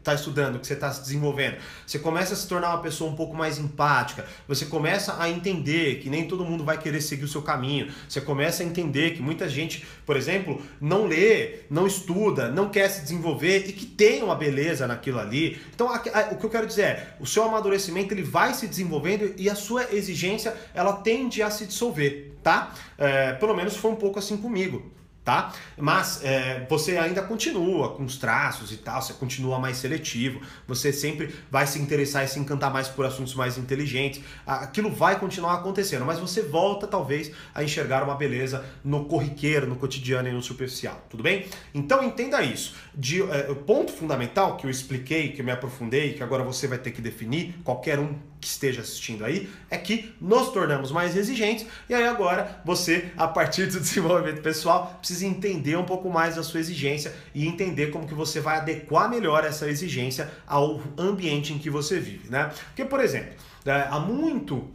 tá 0.04 0.14
estudando, 0.14 0.54
do 0.54 0.60
que 0.60 0.68
você 0.68 0.74
está 0.74 0.92
se 0.92 1.02
desenvolvendo. 1.02 1.58
Você 1.86 1.98
começa 1.98 2.36
a 2.36 2.38
se 2.38 2.48
tornar 2.48 2.70
uma 2.70 2.82
pessoa 2.82 3.10
um 3.10 3.16
pouco 3.16 3.36
mais 3.36 3.58
empática. 3.58 4.24
Você 4.48 4.66
começa 4.66 5.20
a 5.20 5.28
entender 5.30 6.00
que 6.00 6.12
nem 6.12 6.28
todo 6.28 6.46
mundo 6.46 6.64
vai 6.64 6.78
querer 6.78 7.02
seguir 7.02 7.26
o 7.26 7.28
seu 7.28 7.42
caminho. 7.42 7.92
Você 8.08 8.22
começa 8.22 8.62
a 8.62 8.66
entender 8.66 9.16
que 9.16 9.22
muita 9.22 9.50
gente, 9.50 9.84
por 10.06 10.16
exemplo, 10.16 10.62
não 10.80 11.08
lê, 11.08 11.62
não 11.72 11.88
estuda, 11.88 12.52
não 12.52 12.70
quer 12.70 12.88
se 12.90 13.02
desenvolver 13.02 13.68
e 13.68 13.74
que 13.74 13.88
tem 13.88 14.22
uma 14.22 14.36
beleza 14.36 14.86
naquilo 14.86 15.20
ali. 15.20 15.60
Então, 15.74 15.88
o 16.32 16.36
que 16.36 16.46
eu 16.46 16.50
quero 16.52 16.68
dizer 16.68 16.84
é, 16.84 17.16
o 17.20 17.26
seu 17.26 17.44
amadurecimento 17.44 18.14
ele 18.14 18.22
vai 18.22 18.54
se 18.54 18.68
desenvolvendo 18.68 19.34
e 19.38 19.50
a 19.50 19.56
sua 19.56 19.92
exigência 19.92 20.56
ela 20.76 20.94
tende 20.94 21.42
a 21.42 21.50
se 21.50 21.66
dissolver, 21.66 22.34
tá? 22.44 22.76
É, 22.96 23.34
pelo 23.34 23.56
menos 23.56 23.76
foi 23.76 23.90
um 23.90 23.96
pouco 23.96 24.20
assim 24.20 24.38
comigo 24.38 24.97
tá? 25.28 25.52
Mas 25.76 26.24
é, 26.24 26.66
você 26.70 26.98
ainda 26.98 27.22
continua 27.22 27.90
com 27.90 28.06
os 28.06 28.16
traços 28.16 28.72
e 28.72 28.78
tal, 28.78 29.02
você 29.02 29.12
continua 29.12 29.60
mais 29.60 29.76
seletivo, 29.76 30.40
você 30.66 30.94
sempre 30.94 31.36
vai 31.52 31.68
se 31.68 31.80
interessar 31.80 32.24
e 32.24 32.30
se 32.30 32.40
encantar 32.40 32.72
mais 32.72 32.88
por 32.88 33.06
assuntos 33.06 33.36
mais 33.36 33.58
inteligentes, 33.58 34.22
aquilo 34.46 34.90
vai 34.90 35.20
continuar 35.20 35.56
acontecendo, 35.56 36.06
mas 36.06 36.18
você 36.18 36.44
volta 36.44 36.88
talvez 36.88 37.30
a 37.54 37.62
enxergar 37.62 38.04
uma 38.04 38.16
beleza 38.16 38.64
no 38.86 39.04
corriqueiro, 39.04 39.68
no 39.68 39.76
cotidiano 39.76 40.30
e 40.30 40.32
no 40.32 40.42
superficial, 40.42 41.06
tudo 41.10 41.24
bem? 41.24 41.46
Então 41.74 42.02
entenda 42.02 42.42
isso. 42.42 42.76
De, 42.96 43.22
é, 43.22 43.52
o 43.52 43.56
ponto 43.58 43.92
fundamental 43.92 44.56
que 44.56 44.66
eu 44.66 44.72
expliquei, 44.72 45.34
que 45.34 45.42
eu 45.42 45.46
me 45.46 45.52
aprofundei, 45.52 46.14
que 46.14 46.24
agora 46.24 46.42
você 46.42 46.70
vai 46.70 46.78
ter 46.78 46.92
que 46.92 47.02
definir, 47.02 47.54
qualquer 47.66 48.00
um 48.00 48.16
que 48.40 48.48
esteja 48.48 48.82
assistindo 48.82 49.26
aí, 49.26 49.50
é 49.70 49.78
que 49.78 50.14
nos 50.22 50.50
tornamos 50.50 50.92
mais 50.92 51.16
exigentes 51.16 51.66
e 51.90 51.94
aí 51.94 52.06
agora 52.06 52.62
você, 52.64 53.12
a 53.18 53.28
partir 53.28 53.68
do 53.68 53.80
desenvolvimento 53.80 54.42
pessoal, 54.42 54.98
precisa 55.00 55.26
entender 55.26 55.76
um 55.78 55.86
pouco 55.86 56.10
mais 56.10 56.36
da 56.36 56.44
sua 56.44 56.60
exigência 56.60 57.14
e 57.34 57.48
entender 57.48 57.88
como 57.88 58.08
que 58.08 58.14
você 58.14 58.40
vai 58.40 58.58
adequar 58.58 59.10
melhor 59.10 59.44
essa 59.44 59.68
exigência 59.70 60.32
ao 60.46 60.82
ambiente 60.98 61.54
em 61.54 61.58
que 61.58 61.70
você 61.70 62.00
vive, 62.00 62.30
né? 62.30 62.52
Porque, 62.68 62.86
por 62.86 63.00
exemplo, 63.00 63.34
é, 63.66 63.88
há 63.90 64.00
muito 64.00 64.70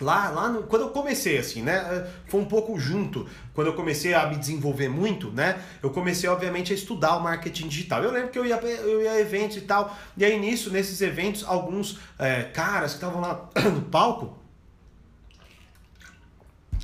Lá, 0.00 0.28
lá 0.28 0.48
no, 0.48 0.64
quando 0.64 0.82
eu 0.82 0.90
comecei 0.90 1.38
assim, 1.38 1.62
né? 1.62 1.76
É, 1.76 2.10
foi 2.26 2.40
um 2.40 2.44
pouco 2.44 2.78
junto. 2.78 3.28
Quando 3.52 3.68
eu 3.68 3.74
comecei 3.74 4.12
a 4.12 4.26
me 4.26 4.36
desenvolver 4.36 4.88
muito, 4.88 5.30
né? 5.30 5.62
Eu 5.80 5.90
comecei, 5.90 6.28
obviamente, 6.28 6.72
a 6.72 6.74
estudar 6.74 7.16
o 7.16 7.20
marketing 7.20 7.68
digital. 7.68 8.02
Eu 8.02 8.10
lembro 8.10 8.30
que 8.30 8.38
eu 8.38 8.44
ia, 8.44 8.56
eu 8.56 9.02
ia 9.02 9.12
a 9.12 9.20
eventos 9.20 9.56
e 9.56 9.60
tal. 9.60 9.96
E 10.16 10.24
aí, 10.24 10.38
nisso, 10.38 10.70
nesses 10.70 11.00
eventos, 11.00 11.44
alguns 11.46 11.98
é, 12.18 12.42
caras 12.42 12.92
que 12.92 12.96
estavam 12.96 13.20
lá 13.20 13.48
no 13.72 13.82
palco, 13.82 14.36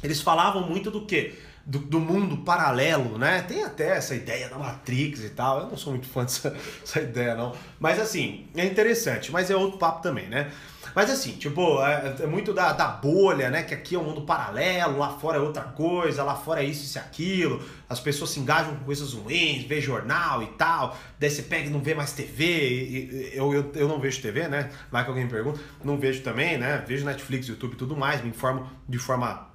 eles 0.02 0.20
falavam 0.20 0.68
muito 0.68 0.90
do 0.90 1.04
quê? 1.04 1.34
Do, 1.66 1.78
do, 1.78 2.00
mundo 2.00 2.38
paralelo, 2.38 3.18
né? 3.18 3.42
Tem 3.42 3.62
até 3.62 3.96
essa 3.96 4.14
ideia 4.14 4.48
da 4.48 4.56
Matrix 4.56 5.20
e 5.24 5.30
tal. 5.30 5.60
Eu 5.60 5.66
não 5.66 5.76
sou 5.76 5.92
muito 5.92 6.08
fã 6.08 6.22
dessa, 6.24 6.50
dessa 6.50 7.00
ideia, 7.00 7.34
não. 7.34 7.54
Mas 7.78 7.98
assim, 7.98 8.46
é 8.56 8.64
interessante, 8.64 9.32
mas 9.32 9.50
é 9.50 9.56
outro 9.56 9.78
papo 9.78 10.00
também, 10.00 10.28
né? 10.28 10.50
Mas 10.94 11.10
assim, 11.10 11.32
tipo, 11.32 11.82
é, 11.84 12.16
é, 12.20 12.26
muito 12.26 12.52
da, 12.52 12.72
da 12.72 12.88
bolha, 12.88 13.50
né? 13.50 13.62
Que 13.62 13.74
aqui 13.74 13.94
é 13.94 13.98
um 13.98 14.04
mundo 14.04 14.22
paralelo, 14.22 14.98
lá 14.98 15.10
fora 15.10 15.38
é 15.38 15.40
outra 15.40 15.62
coisa, 15.62 16.22
lá 16.22 16.34
fora 16.34 16.62
é 16.62 16.66
isso, 16.66 16.96
e 16.96 17.00
aquilo. 17.00 17.62
As 17.88 18.00
pessoas 18.00 18.30
se 18.30 18.40
engajam 18.40 18.76
com 18.76 18.84
coisas 18.84 19.12
ruins, 19.12 19.64
vê 19.64 19.80
jornal 19.80 20.42
e 20.42 20.46
tal. 20.48 20.96
Daí 21.18 21.30
você 21.30 21.42
pega 21.42 21.66
e 21.66 21.70
não 21.70 21.80
vê 21.80 21.94
mais 21.94 22.12
TV. 22.12 22.44
E, 22.44 23.30
eu, 23.34 23.52
eu, 23.52 23.72
eu 23.74 23.88
não 23.88 24.00
vejo 24.00 24.20
TV, 24.20 24.48
né? 24.48 24.70
Vai 24.90 25.02
que 25.04 25.08
alguém 25.08 25.24
me 25.24 25.30
pergunta. 25.30 25.60
Não 25.84 25.98
vejo 25.98 26.22
também, 26.22 26.58
né? 26.58 26.84
Vejo 26.86 27.04
Netflix, 27.04 27.46
YouTube 27.46 27.74
e 27.74 27.76
tudo 27.76 27.96
mais. 27.96 28.22
Me 28.22 28.30
informo 28.30 28.68
de 28.88 28.98
forma 28.98 29.50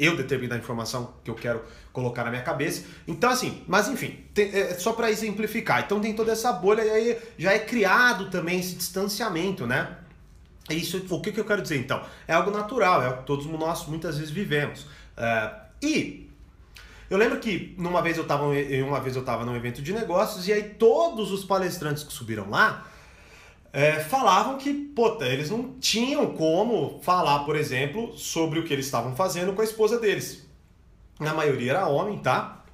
eu 0.00 0.16
determino 0.16 0.54
a 0.54 0.56
informação 0.56 1.12
que 1.22 1.30
eu 1.30 1.34
quero 1.34 1.62
colocar 1.92 2.24
na 2.24 2.30
minha 2.30 2.42
cabeça. 2.42 2.84
Então, 3.06 3.28
assim, 3.28 3.62
mas 3.68 3.86
enfim, 3.86 4.24
tem, 4.32 4.50
é, 4.50 4.72
só 4.74 4.94
para 4.94 5.10
exemplificar. 5.10 5.82
Então 5.84 6.00
tem 6.00 6.14
toda 6.14 6.32
essa 6.32 6.50
bolha 6.52 6.82
e 6.82 6.90
aí 6.90 7.18
já 7.36 7.52
é 7.52 7.58
criado 7.58 8.30
também 8.30 8.58
esse 8.58 8.74
distanciamento, 8.74 9.66
né? 9.66 9.98
Isso, 10.74 11.04
o 11.08 11.20
que, 11.20 11.32
que 11.32 11.40
eu 11.40 11.44
quero 11.44 11.62
dizer 11.62 11.78
então? 11.78 12.02
É 12.26 12.34
algo 12.34 12.50
natural, 12.50 13.02
é 13.02 13.08
o 13.08 13.18
que 13.18 13.24
todos 13.24 13.46
nós 13.46 13.86
muitas 13.86 14.18
vezes 14.18 14.30
vivemos. 14.30 14.82
Uh, 15.16 15.60
e 15.82 16.30
eu 17.08 17.18
lembro 17.18 17.38
que 17.40 17.74
numa 17.76 18.00
vez 18.00 18.16
eu 18.16 18.22
estava 18.22 18.44
uma 18.44 19.00
vez 19.00 19.16
eu 19.16 19.20
estava 19.20 19.44
num 19.44 19.56
evento 19.56 19.82
de 19.82 19.92
negócios 19.92 20.46
e 20.46 20.52
aí 20.52 20.62
todos 20.62 21.32
os 21.32 21.44
palestrantes 21.44 22.04
que 22.04 22.12
subiram 22.12 22.48
lá 22.48 22.86
é, 23.72 24.00
falavam 24.00 24.58
que 24.58 24.72
puta, 24.72 25.26
eles 25.26 25.50
não 25.50 25.74
tinham 25.78 26.34
como 26.34 27.00
falar, 27.02 27.40
por 27.40 27.56
exemplo, 27.56 28.16
sobre 28.16 28.58
o 28.58 28.64
que 28.64 28.72
eles 28.72 28.86
estavam 28.86 29.14
fazendo 29.14 29.52
com 29.52 29.60
a 29.60 29.64
esposa 29.64 29.98
deles. 29.98 30.46
Na 31.18 31.34
maioria 31.34 31.72
era 31.72 31.88
homem, 31.88 32.18
tá? 32.18 32.64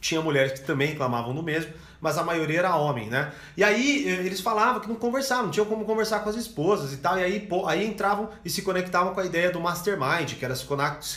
Tinha 0.00 0.20
mulheres 0.20 0.58
que 0.58 0.66
também 0.66 0.88
reclamavam 0.88 1.34
do 1.34 1.42
mesmo 1.42 1.72
mas 2.02 2.18
a 2.18 2.24
maioria 2.24 2.58
era 2.58 2.74
homem, 2.74 3.08
né? 3.08 3.32
E 3.56 3.62
aí 3.62 4.04
eh, 4.08 4.26
eles 4.26 4.40
falavam 4.40 4.80
que 4.80 4.88
não 4.88 4.96
conversavam, 4.96 5.44
não 5.44 5.50
tinham 5.52 5.64
como 5.64 5.84
conversar 5.84 6.18
com 6.18 6.28
as 6.28 6.34
esposas 6.34 6.92
e 6.92 6.96
tal, 6.96 7.16
e 7.16 7.22
aí, 7.22 7.48
aí 7.68 7.86
entravam 7.86 8.28
e 8.44 8.50
se 8.50 8.60
conectavam 8.62 9.14
com 9.14 9.20
a 9.20 9.24
ideia 9.24 9.52
do 9.52 9.60
mastermind, 9.60 10.34
que 10.34 10.44
era 10.44 10.56
se 10.56 10.66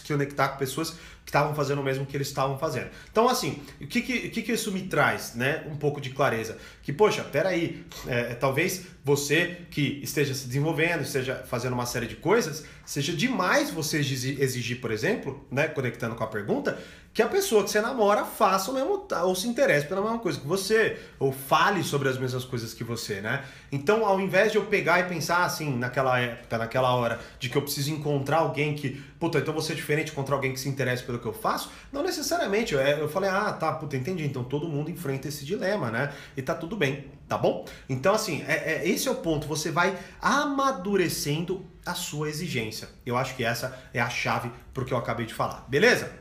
conectar 0.08 0.50
com 0.50 0.58
pessoas 0.58 0.96
que 1.26 1.30
estavam 1.32 1.56
fazendo 1.56 1.82
o 1.82 1.84
mesmo 1.84 2.06
que 2.06 2.16
eles 2.16 2.28
estavam 2.28 2.58
fazendo. 2.60 2.88
Então, 3.12 3.28
assim, 3.28 3.60
o 3.82 3.88
que 3.88 4.00
que, 4.02 4.30
que 4.30 4.44
que 4.44 4.52
isso 4.52 4.72
me 4.72 4.84
traz, 4.84 5.34
né? 5.34 5.64
Um 5.68 5.76
pouco 5.76 6.00
de 6.00 6.12
clareza. 6.12 6.58
Que, 6.84 6.94
poxa, 6.94 7.24
peraí, 7.24 7.84
é, 8.06 8.36
talvez 8.36 8.86
você 9.04 9.62
que 9.72 10.00
esteja 10.04 10.36
se 10.36 10.48
desenvolvendo, 10.48 11.02
esteja 11.02 11.44
fazendo 11.48 11.74
uma 11.74 11.86
série 11.86 12.06
de 12.06 12.16
coisas, 12.16 12.64
seja 12.86 13.14
demais 13.14 13.72
você 13.72 13.98
exigir, 14.00 14.80
por 14.80 14.92
exemplo, 14.92 15.46
né, 15.50 15.68
conectando 15.68 16.16
com 16.16 16.24
a 16.24 16.28
pergunta, 16.28 16.80
que 17.14 17.22
a 17.22 17.28
pessoa 17.28 17.64
que 17.64 17.70
você 17.70 17.80
namora 17.80 18.26
faça 18.26 18.70
o 18.72 18.74
mesmo 18.74 19.08
ou 19.24 19.36
se 19.36 19.48
interesse 19.48 19.88
pela 19.88 20.02
mesma 20.02 20.20
coisa 20.20 20.38
que 20.38 20.46
você, 20.46 21.00
ou 21.18 21.32
fale 21.32 21.82
sobre 21.82 22.10
as 22.10 22.18
mesmas 22.18 22.44
coisas 22.44 22.74
que 22.74 22.84
você, 22.84 23.22
né? 23.22 23.46
Então, 23.72 24.06
ao 24.06 24.20
invés 24.20 24.52
de 24.52 24.58
eu 24.58 24.66
pegar 24.66 25.00
e 25.00 25.04
pensar 25.04 25.46
assim, 25.46 25.78
naquela 25.78 26.20
época, 26.20 26.58
naquela 26.58 26.94
hora, 26.94 27.20
de 27.40 27.48
que 27.48 27.56
eu 27.56 27.62
preciso 27.62 27.92
encontrar 27.92 28.40
alguém 28.40 28.76
que, 28.76 29.02
puta, 29.26 29.40
então 29.40 29.56
você 29.56 29.74
é 29.74 29.76
diferente, 29.76 30.12
encontrar 30.12 30.36
alguém 30.36 30.54
que 30.54 30.60
se 30.60 30.70
interesse 30.70 31.02
pelo 31.02 31.18
que 31.18 31.26
eu 31.26 31.34
faço, 31.34 31.72
não 31.92 32.04
necessariamente. 32.04 32.76
Eu, 32.76 32.80
eu 32.80 33.10
falei, 33.10 33.28
ah, 33.28 33.52
tá, 33.52 33.74
puta, 33.74 33.98
entendi. 33.98 34.24
Então 34.24 34.44
todo 34.44 34.70
mundo 34.70 34.92
enfrenta 34.92 35.28
esse 35.28 35.44
dilema, 35.44 35.90
né? 35.90 36.14
E 36.38 36.44
tá 36.44 36.54
tudo 36.54 36.76
bem, 36.76 37.06
tá 37.28 37.36
bom? 37.36 37.66
Então, 37.90 38.14
assim, 38.14 38.44
é, 38.48 38.84
é 38.84 38.88
esse 38.88 39.08
é 39.08 39.12
o 39.12 39.16
ponto. 39.16 39.48
Você 39.48 39.72
vai 39.72 39.98
amadurecendo 40.22 41.66
a 41.84 41.96
sua 41.96 42.30
exigência. 42.30 42.88
Eu 43.04 43.18
acho 43.18 43.36
que 43.36 43.44
essa 43.44 43.76
é 43.92 44.00
a 44.00 44.10
chave 44.12 44.52
pro 44.72 44.86
que 44.86 44.94
eu 44.94 44.98
acabei 44.98 45.26
de 45.26 45.34
falar, 45.34 45.66
beleza? 45.68 46.12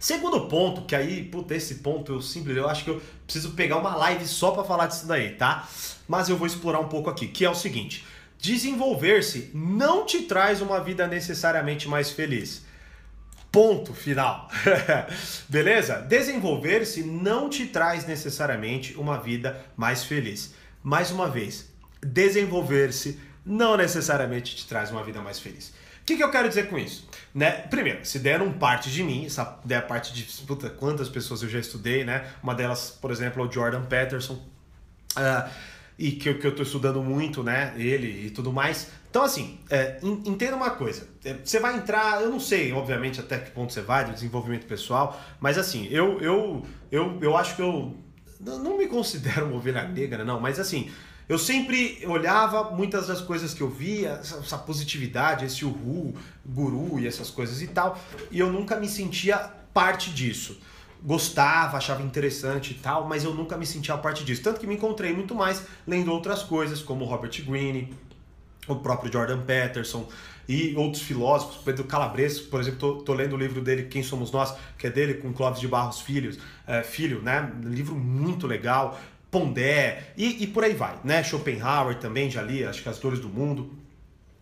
Segundo 0.00 0.48
ponto, 0.48 0.82
que 0.82 0.94
aí, 0.94 1.22
puta, 1.22 1.54
esse 1.54 1.76
ponto 1.76 2.12
eu 2.14 2.22
simplesmente, 2.22 2.64
eu 2.64 2.70
acho 2.70 2.84
que 2.84 2.90
eu 2.90 3.02
preciso 3.24 3.50
pegar 3.50 3.76
uma 3.76 3.94
live 3.94 4.26
só 4.26 4.52
para 4.52 4.64
falar 4.64 4.86
disso 4.86 5.06
daí, 5.06 5.34
tá? 5.34 5.68
Mas 6.08 6.30
eu 6.30 6.36
vou 6.38 6.46
explorar 6.46 6.80
um 6.80 6.88
pouco 6.88 7.10
aqui, 7.10 7.26
que 7.26 7.44
é 7.44 7.50
o 7.50 7.54
seguinte: 7.54 8.06
desenvolver-se 8.46 9.50
não 9.52 10.06
te 10.06 10.22
traz 10.22 10.60
uma 10.60 10.80
vida 10.80 11.06
necessariamente 11.06 11.88
mais 11.88 12.10
feliz. 12.10 12.64
Ponto 13.50 13.92
final. 13.92 14.48
Beleza? 15.48 15.96
Desenvolver-se 16.00 17.02
não 17.02 17.50
te 17.50 17.66
traz 17.66 18.06
necessariamente 18.06 18.94
uma 18.94 19.18
vida 19.18 19.60
mais 19.76 20.04
feliz. 20.04 20.54
Mais 20.82 21.10
uma 21.10 21.28
vez, 21.28 21.72
desenvolver-se 22.00 23.18
não 23.44 23.76
necessariamente 23.76 24.54
te 24.54 24.66
traz 24.66 24.90
uma 24.90 25.02
vida 25.02 25.20
mais 25.20 25.40
feliz 25.40 25.72
que, 26.06 26.16
que 26.16 26.22
eu 26.22 26.30
quero 26.30 26.48
dizer 26.48 26.68
com 26.68 26.78
isso? 26.78 27.08
Né? 27.34 27.50
Primeiro, 27.50 28.06
se 28.06 28.20
deram 28.20 28.52
parte 28.52 28.90
de 28.90 29.02
mim, 29.02 29.26
essa 29.26 29.58
der 29.64 29.84
parte 29.88 30.14
de 30.14 30.22
puta, 30.44 30.70
quantas 30.70 31.08
pessoas 31.08 31.42
eu 31.42 31.48
já 31.48 31.58
estudei, 31.58 32.04
né? 32.04 32.24
Uma 32.40 32.54
delas, 32.54 32.96
por 33.02 33.10
exemplo, 33.10 33.42
é 33.42 33.46
o 33.46 33.50
Jordan 33.50 33.84
Peterson, 33.84 34.34
uh, 34.34 35.50
e 35.98 36.12
que, 36.12 36.34
que 36.34 36.46
eu 36.46 36.50
estou 36.50 36.64
estudando 36.64 37.02
muito, 37.02 37.42
né? 37.42 37.74
Ele 37.76 38.26
e 38.26 38.30
tudo 38.30 38.52
mais. 38.52 38.88
Então, 39.08 39.22
assim, 39.24 39.58
é, 39.70 39.98
entenda 40.02 40.54
uma 40.54 40.70
coisa. 40.70 41.08
É, 41.24 41.34
você 41.34 41.58
vai 41.58 41.76
entrar, 41.76 42.22
eu 42.22 42.30
não 42.30 42.38
sei, 42.38 42.72
obviamente, 42.72 43.18
até 43.18 43.38
que 43.38 43.50
ponto 43.50 43.72
você 43.72 43.80
vai 43.80 44.04
do 44.04 44.12
desenvolvimento 44.12 44.66
pessoal, 44.66 45.18
mas 45.40 45.56
assim, 45.56 45.88
eu, 45.90 46.20
eu, 46.20 46.66
eu, 46.90 47.18
eu 47.22 47.36
acho 47.36 47.56
que 47.56 47.62
eu 47.62 47.96
não 48.38 48.76
me 48.76 48.86
considero 48.86 49.46
uma 49.46 49.56
ovelha 49.56 49.88
negra, 49.88 50.22
não, 50.22 50.38
mas 50.38 50.60
assim, 50.60 50.90
eu 51.28 51.38
sempre 51.38 52.04
olhava 52.06 52.70
muitas 52.70 53.06
das 53.06 53.20
coisas 53.20 53.54
que 53.54 53.62
eu 53.62 53.70
via, 53.70 54.20
essa, 54.20 54.58
positividade, 54.58 55.44
esse 55.44 55.64
uhu, 55.64 56.14
guru 56.44 57.00
e 57.00 57.06
essas 57.06 57.30
coisas 57.30 57.62
e 57.62 57.68
tal, 57.68 57.98
e 58.30 58.38
eu 58.38 58.52
nunca 58.52 58.76
me 58.76 58.88
sentia 58.88 59.38
parte 59.72 60.10
disso. 60.10 60.60
Gostava, 61.02 61.76
achava 61.76 62.02
interessante 62.02 62.72
e 62.72 62.74
tal, 62.74 63.06
mas 63.06 63.24
eu 63.24 63.34
nunca 63.34 63.56
me 63.56 63.66
sentia 63.66 63.96
parte 63.96 64.24
disso. 64.24 64.42
Tanto 64.42 64.58
que 64.58 64.66
me 64.66 64.74
encontrei 64.74 65.12
muito 65.12 65.34
mais 65.34 65.62
lendo 65.86 66.10
outras 66.12 66.42
coisas, 66.42 66.82
como 66.82 67.04
Robert 67.04 67.30
Greene, 67.44 67.94
o 68.66 68.76
próprio 68.76 69.12
Jordan 69.12 69.42
Peterson 69.42 70.08
e 70.48 70.74
outros 70.76 71.02
filósofos, 71.02 71.56
Pedro 71.64 71.84
Calabres, 71.84 72.40
por 72.40 72.60
exemplo, 72.60 73.02
tô, 73.02 73.12
lendo 73.12 73.34
o 73.34 73.38
livro 73.38 73.60
dele 73.60 73.84
Quem 73.84 74.02
Somos 74.02 74.30
Nós, 74.30 74.54
que 74.78 74.86
é 74.86 74.90
dele 74.90 75.14
com 75.14 75.32
Clóvis 75.32 75.60
de 75.60 75.66
Barros 75.66 76.00
Filhos, 76.00 76.38
é, 76.66 76.82
filho, 76.82 77.20
né? 77.20 77.52
Livro 77.64 77.94
muito 77.94 78.46
legal. 78.46 78.98
Pondé 79.28 80.12
e, 80.16 80.44
e 80.44 80.46
por 80.46 80.62
aí 80.62 80.72
vai, 80.72 80.96
né? 81.02 81.22
Schopenhauer 81.22 81.96
também 81.96 82.30
já 82.30 82.40
li, 82.42 82.64
acho 82.64 82.82
que 82.82 82.88
As 82.88 82.98
Dores 82.98 83.18
do 83.18 83.28
Mundo. 83.28 83.70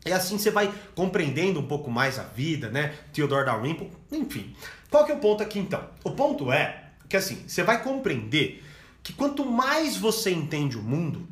E 0.05 0.13
assim 0.13 0.37
você 0.37 0.51
vai 0.51 0.73
compreendendo 0.95 1.59
um 1.59 1.67
pouco 1.67 1.91
mais 1.91 2.19
a 2.19 2.23
vida, 2.23 2.69
né? 2.69 2.93
Theodore 3.13 3.47
Dalrymple, 3.47 3.91
enfim. 4.13 4.55
Qual 4.95 5.05
que 5.05 5.11
é 5.11 5.15
o 5.17 5.19
ponto 5.19 5.43
aqui 5.43 5.59
então? 5.59 5.85
O 6.05 6.13
ponto 6.13 6.53
é 6.53 6.85
que 7.09 7.17
assim, 7.17 7.43
você 7.49 7.65
vai 7.65 7.83
compreender 7.83 8.63
que 9.03 9.13
quanto 9.13 9.45
mais 9.45 9.97
você 9.97 10.31
entende 10.31 10.79
o 10.79 10.83
mundo, 10.83 11.27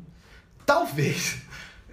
talvez 0.65 1.37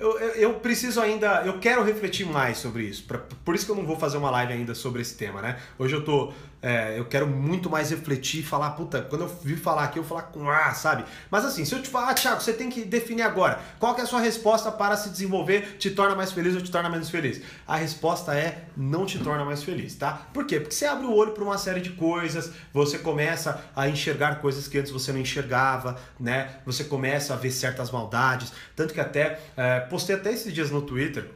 eu, 0.00 0.18
eu, 0.18 0.28
eu, 0.34 0.54
preciso 0.54 1.00
ainda, 1.00 1.42
eu 1.44 1.58
quero 1.58 1.84
refletir 1.84 2.26
mais 2.26 2.56
sobre 2.56 2.84
isso. 2.84 3.04
Pra, 3.04 3.18
por 3.44 3.54
isso 3.54 3.66
que 3.66 3.70
eu 3.70 3.76
não 3.76 3.84
vou 3.84 3.96
fazer 3.96 4.16
uma 4.16 4.30
live 4.30 4.54
ainda 4.54 4.74
sobre 4.74 5.02
esse 5.02 5.14
tema, 5.14 5.42
né? 5.42 5.58
Hoje 5.78 5.94
eu 5.94 6.02
tô 6.02 6.32
é, 6.62 6.98
eu 6.98 7.06
quero 7.06 7.26
muito 7.26 7.70
mais 7.70 7.90
refletir 7.90 8.42
falar, 8.42 8.70
puta, 8.72 9.00
quando 9.00 9.22
eu 9.22 9.28
vi 9.42 9.56
falar 9.56 9.84
aqui, 9.84 9.98
eu 9.98 10.04
falar 10.04 10.22
com 10.24 10.48
ah, 10.50 10.74
sabe? 10.74 11.04
Mas 11.30 11.44
assim, 11.44 11.64
se 11.64 11.74
eu 11.74 11.80
te 11.80 11.88
falar, 11.88 12.10
ah, 12.10 12.14
Thiago, 12.14 12.40
você 12.40 12.52
tem 12.52 12.68
que 12.68 12.84
definir 12.84 13.22
agora, 13.22 13.58
qual 13.78 13.96
é 13.96 14.02
a 14.02 14.06
sua 14.06 14.20
resposta 14.20 14.70
para 14.70 14.96
se 14.96 15.08
desenvolver, 15.08 15.76
te 15.78 15.90
torna 15.90 16.14
mais 16.14 16.32
feliz 16.32 16.54
ou 16.54 16.60
te 16.60 16.70
torna 16.70 16.90
menos 16.90 17.08
feliz? 17.08 17.40
A 17.66 17.76
resposta 17.76 18.34
é 18.34 18.64
não 18.76 19.06
te 19.06 19.18
torna 19.18 19.44
mais 19.44 19.62
feliz, 19.62 19.94
tá? 19.94 20.26
Por 20.34 20.44
quê? 20.44 20.60
Porque 20.60 20.74
você 20.74 20.84
abre 20.84 21.06
o 21.06 21.14
olho 21.14 21.32
para 21.32 21.42
uma 21.42 21.56
série 21.56 21.80
de 21.80 21.90
coisas, 21.90 22.52
você 22.74 22.98
começa 22.98 23.64
a 23.74 23.88
enxergar 23.88 24.40
coisas 24.40 24.68
que 24.68 24.78
antes 24.78 24.92
você 24.92 25.12
não 25.12 25.20
enxergava, 25.20 25.96
né? 26.18 26.56
Você 26.66 26.84
começa 26.84 27.32
a 27.32 27.36
ver 27.36 27.52
certas 27.52 27.90
maldades, 27.90 28.52
tanto 28.76 28.92
que 28.92 29.00
até, 29.00 29.40
é, 29.56 29.80
postei 29.90 30.16
até 30.16 30.32
esses 30.32 30.54
dias 30.54 30.70
no 30.70 30.80
Twitter, 30.80 31.28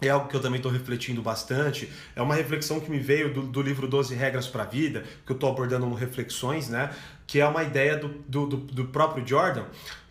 é 0.00 0.08
algo 0.08 0.28
que 0.28 0.36
eu 0.36 0.40
também 0.40 0.58
estou 0.58 0.70
refletindo 0.70 1.22
bastante. 1.22 1.90
É 2.14 2.22
uma 2.22 2.34
reflexão 2.34 2.80
que 2.80 2.90
me 2.90 2.98
veio 2.98 3.32
do, 3.32 3.42
do 3.42 3.62
livro 3.62 3.86
12 3.86 4.14
Regras 4.14 4.46
para 4.46 4.62
a 4.62 4.66
Vida, 4.66 5.04
que 5.24 5.32
eu 5.32 5.34
estou 5.34 5.50
abordando 5.50 5.86
no 5.86 5.94
Reflexões, 5.94 6.68
né? 6.68 6.90
Que 7.26 7.40
é 7.40 7.46
uma 7.46 7.62
ideia 7.62 7.96
do, 7.96 8.08
do, 8.28 8.46
do 8.56 8.84
próprio 8.86 9.26
Jordan, 9.26 9.64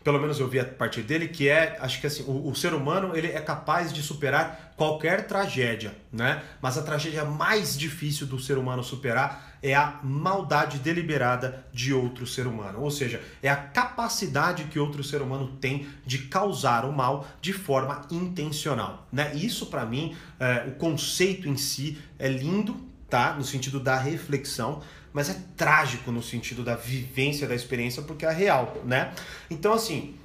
pelo 0.03 0.19
menos 0.19 0.39
eu 0.39 0.47
vi 0.47 0.59
a 0.59 0.65
partir 0.65 1.01
dele, 1.01 1.27
que 1.27 1.47
é, 1.47 1.77
acho 1.79 2.01
que 2.01 2.07
assim, 2.07 2.23
o, 2.23 2.49
o, 2.49 2.55
ser 2.55 2.73
humano 2.73 3.15
ele 3.15 3.27
é 3.27 3.39
capaz 3.39 3.93
de 3.93 4.01
superar 4.01 4.73
qualquer 4.75 5.27
tragédia, 5.27 5.95
né? 6.11 6.43
Mas 6.61 6.77
a 6.77 6.81
tragédia 6.81 7.23
mais 7.23 7.77
difícil 7.77 8.27
do 8.27 8.39
ser 8.39 8.57
humano 8.57 8.83
superar 8.83 9.53
é 9.63 9.73
a 9.73 10.01
maldade 10.03 10.79
deliberada 10.79 11.65
de 11.71 11.93
outro 11.93 12.27
ser 12.27 12.45
humano. 12.45 12.81
Ou 12.81 12.91
seja, 12.91 13.21
é 13.41 13.49
a 13.49 13.55
capacidade 13.55 14.65
que 14.65 14.77
outro 14.77 15.01
ser 15.03 15.21
humano 15.21 15.55
tem 15.61 15.87
de 16.05 16.17
causar 16.23 16.83
o 16.83 16.91
mal 16.91 17.25
de 17.39 17.53
forma 17.53 18.01
intencional. 18.11 19.07
Né? 19.09 19.33
Isso, 19.35 19.67
para 19.67 19.85
mim, 19.85 20.15
é, 20.37 20.65
o 20.67 20.71
conceito 20.71 21.47
em 21.47 21.55
si 21.55 21.97
é 22.19 22.27
lindo, 22.27 22.75
tá? 23.09 23.35
No 23.35 23.43
sentido 23.45 23.79
da 23.79 23.97
reflexão, 23.97 24.81
mas 25.13 25.29
é 25.29 25.35
trágico 25.55 26.11
no 26.11 26.21
sentido 26.21 26.63
da 26.63 26.75
vivência 26.75 27.47
da 27.47 27.53
experiência, 27.53 28.01
porque 28.01 28.25
é 28.25 28.31
real, 28.31 28.81
né? 28.83 29.13
Então, 29.49 29.73
assim, 29.73 30.15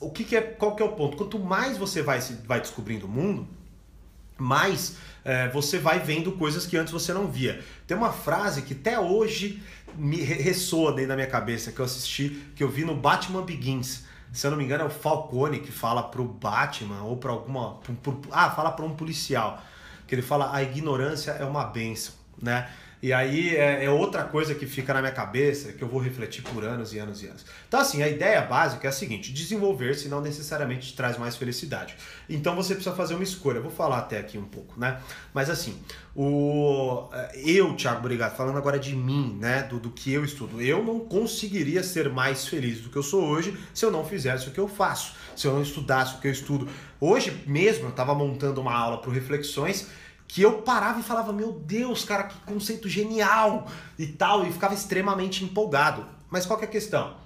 o 0.00 0.10
que, 0.10 0.24
que 0.24 0.36
é, 0.36 0.40
qual 0.40 0.74
que 0.74 0.82
é 0.82 0.86
o 0.86 0.92
ponto? 0.92 1.16
Quanto 1.16 1.38
mais 1.38 1.76
você 1.76 2.02
vai, 2.02 2.18
vai 2.46 2.60
descobrindo 2.60 3.06
o 3.06 3.08
mundo, 3.08 3.46
mais 4.38 4.96
é, 5.24 5.48
você 5.48 5.78
vai 5.78 5.98
vendo 5.98 6.32
coisas 6.32 6.64
que 6.64 6.76
antes 6.76 6.92
você 6.92 7.12
não 7.12 7.26
via. 7.26 7.62
Tem 7.86 7.96
uma 7.96 8.12
frase 8.12 8.62
que 8.62 8.72
até 8.72 8.98
hoje 8.98 9.62
me 9.96 10.16
ressoa 10.16 10.92
dentro 10.92 11.08
da 11.08 11.16
minha 11.16 11.26
cabeça, 11.26 11.72
que 11.72 11.80
eu 11.80 11.84
assisti, 11.84 12.42
que 12.54 12.62
eu 12.62 12.68
vi 12.68 12.84
no 12.84 12.94
Batman 12.94 13.42
Begins. 13.42 14.04
Se 14.32 14.46
eu 14.46 14.50
não 14.50 14.58
me 14.58 14.64
engano, 14.64 14.84
é 14.84 14.86
o 14.86 14.90
Falcone 14.90 15.60
que 15.60 15.72
fala 15.72 16.02
pro 16.02 16.24
Batman 16.24 17.02
ou 17.02 17.16
para 17.16 17.32
alguma. 17.32 17.74
Pro, 17.76 17.94
pro, 17.94 18.20
ah, 18.30 18.50
fala 18.50 18.70
para 18.70 18.84
um 18.84 18.94
policial. 18.94 19.62
Que 20.06 20.14
ele 20.14 20.22
fala: 20.22 20.54
a 20.54 20.62
ignorância 20.62 21.32
é 21.32 21.44
uma 21.44 21.64
benção, 21.64 22.14
né? 22.40 22.68
E 23.00 23.12
aí 23.12 23.56
é, 23.56 23.84
é, 23.84 23.90
outra 23.90 24.24
coisa 24.24 24.54
que 24.56 24.66
fica 24.66 24.92
na 24.92 25.00
minha 25.00 25.12
cabeça, 25.12 25.72
que 25.72 25.82
eu 25.82 25.86
vou 25.86 26.00
refletir 26.00 26.42
por 26.42 26.64
anos 26.64 26.92
e 26.92 26.98
anos 26.98 27.22
e 27.22 27.28
anos. 27.28 27.46
Então, 27.68 27.78
assim, 27.78 28.02
a 28.02 28.08
ideia 28.08 28.40
básica 28.42 28.88
é 28.88 28.90
a 28.90 28.92
seguinte: 28.92 29.32
desenvolver-se 29.32 30.08
não 30.08 30.20
necessariamente 30.20 30.94
traz 30.94 31.16
mais 31.16 31.36
felicidade. 31.36 31.94
Então 32.28 32.56
você 32.56 32.74
precisa 32.74 32.94
fazer 32.96 33.14
uma 33.14 33.22
escolha. 33.22 33.60
Vou 33.60 33.70
falar 33.70 33.98
até 33.98 34.18
aqui 34.18 34.36
um 34.36 34.44
pouco, 34.44 34.78
né? 34.78 35.00
Mas 35.32 35.48
assim, 35.48 35.78
o 36.14 37.08
eu, 37.34 37.74
Thiago 37.76 37.98
Obrigado, 37.98 38.36
falando 38.36 38.58
agora 38.58 38.78
de 38.78 38.96
mim, 38.96 39.38
né? 39.40 39.62
Do, 39.62 39.78
do 39.78 39.90
que 39.90 40.12
eu 40.12 40.24
estudo, 40.24 40.60
eu 40.60 40.82
não 40.84 40.98
conseguiria 40.98 41.84
ser 41.84 42.08
mais 42.10 42.48
feliz 42.48 42.80
do 42.80 42.90
que 42.90 42.96
eu 42.96 43.02
sou 43.02 43.24
hoje 43.24 43.56
se 43.72 43.84
eu 43.84 43.92
não 43.92 44.04
fizesse 44.04 44.48
o 44.48 44.50
que 44.50 44.58
eu 44.58 44.66
faço, 44.66 45.14
se 45.36 45.46
eu 45.46 45.52
não 45.52 45.62
estudasse 45.62 46.16
o 46.16 46.18
que 46.18 46.26
eu 46.26 46.32
estudo. 46.32 46.68
Hoje 47.00 47.44
mesmo 47.46 47.84
eu 47.84 47.90
estava 47.90 48.12
montando 48.12 48.60
uma 48.60 48.74
aula 48.74 48.98
para 48.98 49.12
Reflexões 49.12 49.86
que 50.28 50.42
eu 50.42 50.60
parava 50.60 51.00
e 51.00 51.02
falava, 51.02 51.32
meu 51.32 51.52
Deus, 51.52 52.04
cara, 52.04 52.24
que 52.24 52.38
conceito 52.40 52.86
genial 52.86 53.66
e 53.98 54.06
tal, 54.06 54.46
e 54.46 54.52
ficava 54.52 54.74
extremamente 54.74 55.42
empolgado. 55.42 56.06
Mas 56.28 56.44
qual 56.44 56.60
é 56.60 56.64
a 56.64 56.68
questão? 56.68 57.16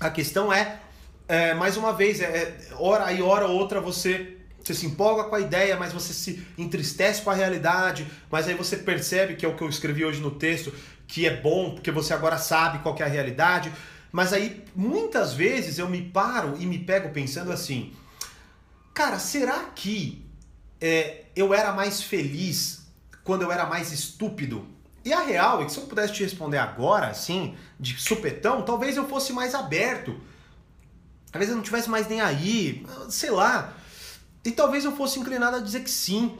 A 0.00 0.08
questão 0.08 0.50
é, 0.50 0.80
é 1.28 1.52
mais 1.52 1.76
uma 1.76 1.92
vez, 1.92 2.20
é, 2.20 2.24
é, 2.24 2.74
hora 2.78 3.12
e 3.12 3.20
hora 3.20 3.46
outra 3.46 3.82
você, 3.82 4.38
você 4.62 4.72
se 4.72 4.86
empolga 4.86 5.24
com 5.24 5.36
a 5.36 5.40
ideia, 5.40 5.76
mas 5.76 5.92
você 5.92 6.14
se 6.14 6.44
entristece 6.56 7.20
com 7.20 7.30
a 7.30 7.34
realidade, 7.34 8.10
mas 8.30 8.48
aí 8.48 8.54
você 8.54 8.78
percebe 8.78 9.36
que 9.36 9.44
é 9.44 9.48
o 9.48 9.54
que 9.54 9.62
eu 9.62 9.68
escrevi 9.68 10.06
hoje 10.06 10.22
no 10.22 10.30
texto, 10.30 10.72
que 11.06 11.26
é 11.26 11.36
bom, 11.36 11.74
porque 11.74 11.90
você 11.90 12.14
agora 12.14 12.38
sabe 12.38 12.78
qual 12.78 12.96
é 12.98 13.02
a 13.02 13.06
realidade. 13.06 13.70
Mas 14.10 14.32
aí, 14.32 14.64
muitas 14.74 15.34
vezes, 15.34 15.78
eu 15.78 15.88
me 15.88 16.00
paro 16.00 16.56
e 16.58 16.64
me 16.64 16.78
pego 16.78 17.10
pensando 17.10 17.52
assim, 17.52 17.92
cara, 18.94 19.18
será 19.18 19.64
que 19.74 20.23
é, 20.84 21.24
eu 21.34 21.54
era 21.54 21.72
mais 21.72 22.02
feliz 22.02 22.82
quando 23.24 23.40
eu 23.40 23.50
era 23.50 23.64
mais 23.64 23.90
estúpido? 23.90 24.66
E 25.02 25.14
a 25.14 25.20
real 25.20 25.62
é 25.62 25.64
que 25.64 25.72
se 25.72 25.78
eu 25.78 25.86
pudesse 25.86 26.12
te 26.12 26.22
responder 26.22 26.58
agora, 26.58 27.06
assim, 27.06 27.56
de 27.80 27.98
supetão, 27.98 28.60
talvez 28.60 28.94
eu 28.98 29.08
fosse 29.08 29.32
mais 29.32 29.54
aberto. 29.54 30.14
Talvez 31.32 31.50
eu 31.50 31.56
não 31.56 31.62
tivesse 31.62 31.88
mais 31.88 32.06
nem 32.06 32.20
aí, 32.20 32.86
sei 33.08 33.30
lá. 33.30 33.72
E 34.44 34.50
talvez 34.50 34.84
eu 34.84 34.94
fosse 34.94 35.18
inclinado 35.18 35.56
a 35.56 35.60
dizer 35.60 35.80
que 35.80 35.90
sim. 35.90 36.36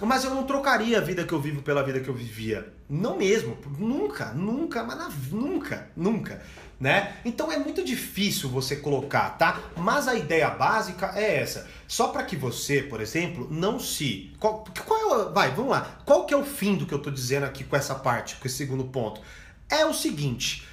Mas 0.00 0.24
eu 0.24 0.34
não 0.34 0.44
trocaria 0.44 0.98
a 0.98 1.00
vida 1.00 1.24
que 1.24 1.32
eu 1.32 1.40
vivo 1.40 1.60
pela 1.62 1.82
vida 1.82 2.00
que 2.00 2.08
eu 2.08 2.14
vivia. 2.14 2.72
Não 2.88 3.16
mesmo. 3.16 3.56
Nunca, 3.78 4.26
nunca, 4.32 4.84
mas 4.84 5.30
nunca, 5.30 5.90
nunca. 5.96 6.40
Né? 6.78 7.16
Então 7.24 7.50
é 7.50 7.58
muito 7.58 7.84
difícil 7.84 8.48
você 8.48 8.76
colocar, 8.76 9.30
tá? 9.30 9.60
Mas 9.76 10.06
a 10.06 10.14
ideia 10.14 10.48
básica 10.50 11.12
é 11.16 11.40
essa. 11.40 11.68
Só 11.88 12.08
para 12.08 12.22
que 12.22 12.36
você, 12.36 12.82
por 12.82 13.00
exemplo, 13.00 13.48
não 13.50 13.80
se. 13.80 14.32
Qual, 14.38 14.64
qual 14.86 15.22
é, 15.22 15.32
vai, 15.32 15.50
vamos 15.50 15.72
lá. 15.72 16.00
Qual 16.04 16.24
que 16.24 16.32
é 16.32 16.36
o 16.36 16.44
fim 16.44 16.76
do 16.76 16.86
que 16.86 16.94
eu 16.94 17.00
tô 17.00 17.10
dizendo 17.10 17.44
aqui 17.44 17.64
com 17.64 17.74
essa 17.74 17.96
parte, 17.96 18.36
com 18.36 18.46
esse 18.46 18.56
segundo 18.56 18.84
ponto? 18.84 19.20
É 19.68 19.84
o 19.84 19.92
seguinte 19.92 20.64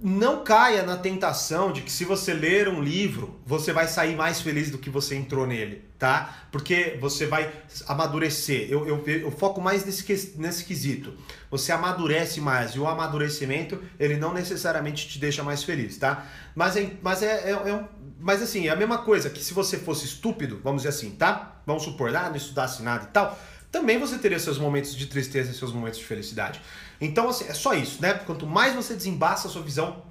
não 0.00 0.44
caia 0.44 0.84
na 0.84 0.96
tentação 0.96 1.72
de 1.72 1.82
que 1.82 1.90
se 1.90 2.04
você 2.04 2.32
ler 2.32 2.68
um 2.68 2.80
livro, 2.80 3.40
você 3.44 3.72
vai 3.72 3.88
sair 3.88 4.14
mais 4.14 4.40
feliz 4.40 4.70
do 4.70 4.78
que 4.78 4.88
você 4.88 5.16
entrou 5.16 5.46
nele, 5.46 5.84
tá? 5.98 6.46
Porque 6.52 6.96
você 7.00 7.26
vai 7.26 7.52
amadurecer. 7.86 8.68
Eu, 8.70 8.86
eu, 8.86 9.04
eu 9.06 9.30
foco 9.32 9.60
mais 9.60 9.84
nesse, 9.84 10.34
nesse 10.36 10.64
quesito. 10.64 11.14
Você 11.50 11.72
amadurece 11.72 12.40
mais 12.40 12.72
e 12.72 12.78
o 12.78 12.86
amadurecimento, 12.86 13.82
ele 13.98 14.16
não 14.16 14.32
necessariamente 14.32 15.08
te 15.08 15.18
deixa 15.18 15.42
mais 15.42 15.64
feliz, 15.64 15.96
tá? 15.96 16.26
Mas, 16.54 16.76
é, 16.76 16.90
mas, 17.02 17.22
é, 17.22 17.50
é, 17.50 17.50
é 17.50 17.74
um, 17.74 17.84
mas 18.20 18.40
assim, 18.40 18.68
é 18.68 18.70
a 18.70 18.76
mesma 18.76 18.98
coisa 18.98 19.28
que 19.28 19.42
se 19.42 19.52
você 19.52 19.78
fosse 19.78 20.04
estúpido, 20.04 20.60
vamos 20.62 20.82
dizer 20.82 20.90
assim, 20.90 21.10
tá? 21.10 21.60
Vamos 21.66 21.82
supor, 21.82 22.14
ah, 22.14 22.28
não 22.28 22.36
estudasse 22.36 22.82
nada 22.82 23.04
e 23.04 23.08
tal 23.08 23.38
também 23.70 23.98
você 23.98 24.18
teria 24.18 24.38
seus 24.38 24.58
momentos 24.58 24.94
de 24.94 25.06
tristeza 25.06 25.50
e 25.50 25.54
seus 25.54 25.72
momentos 25.72 25.98
de 25.98 26.04
felicidade. 26.04 26.60
Então, 27.00 27.28
assim, 27.28 27.46
é 27.46 27.54
só 27.54 27.74
isso, 27.74 28.00
né? 28.00 28.14
Quanto 28.14 28.46
mais 28.46 28.74
você 28.74 28.94
desembaça 28.94 29.48
a 29.48 29.50
sua 29.50 29.62
visão, 29.62 30.02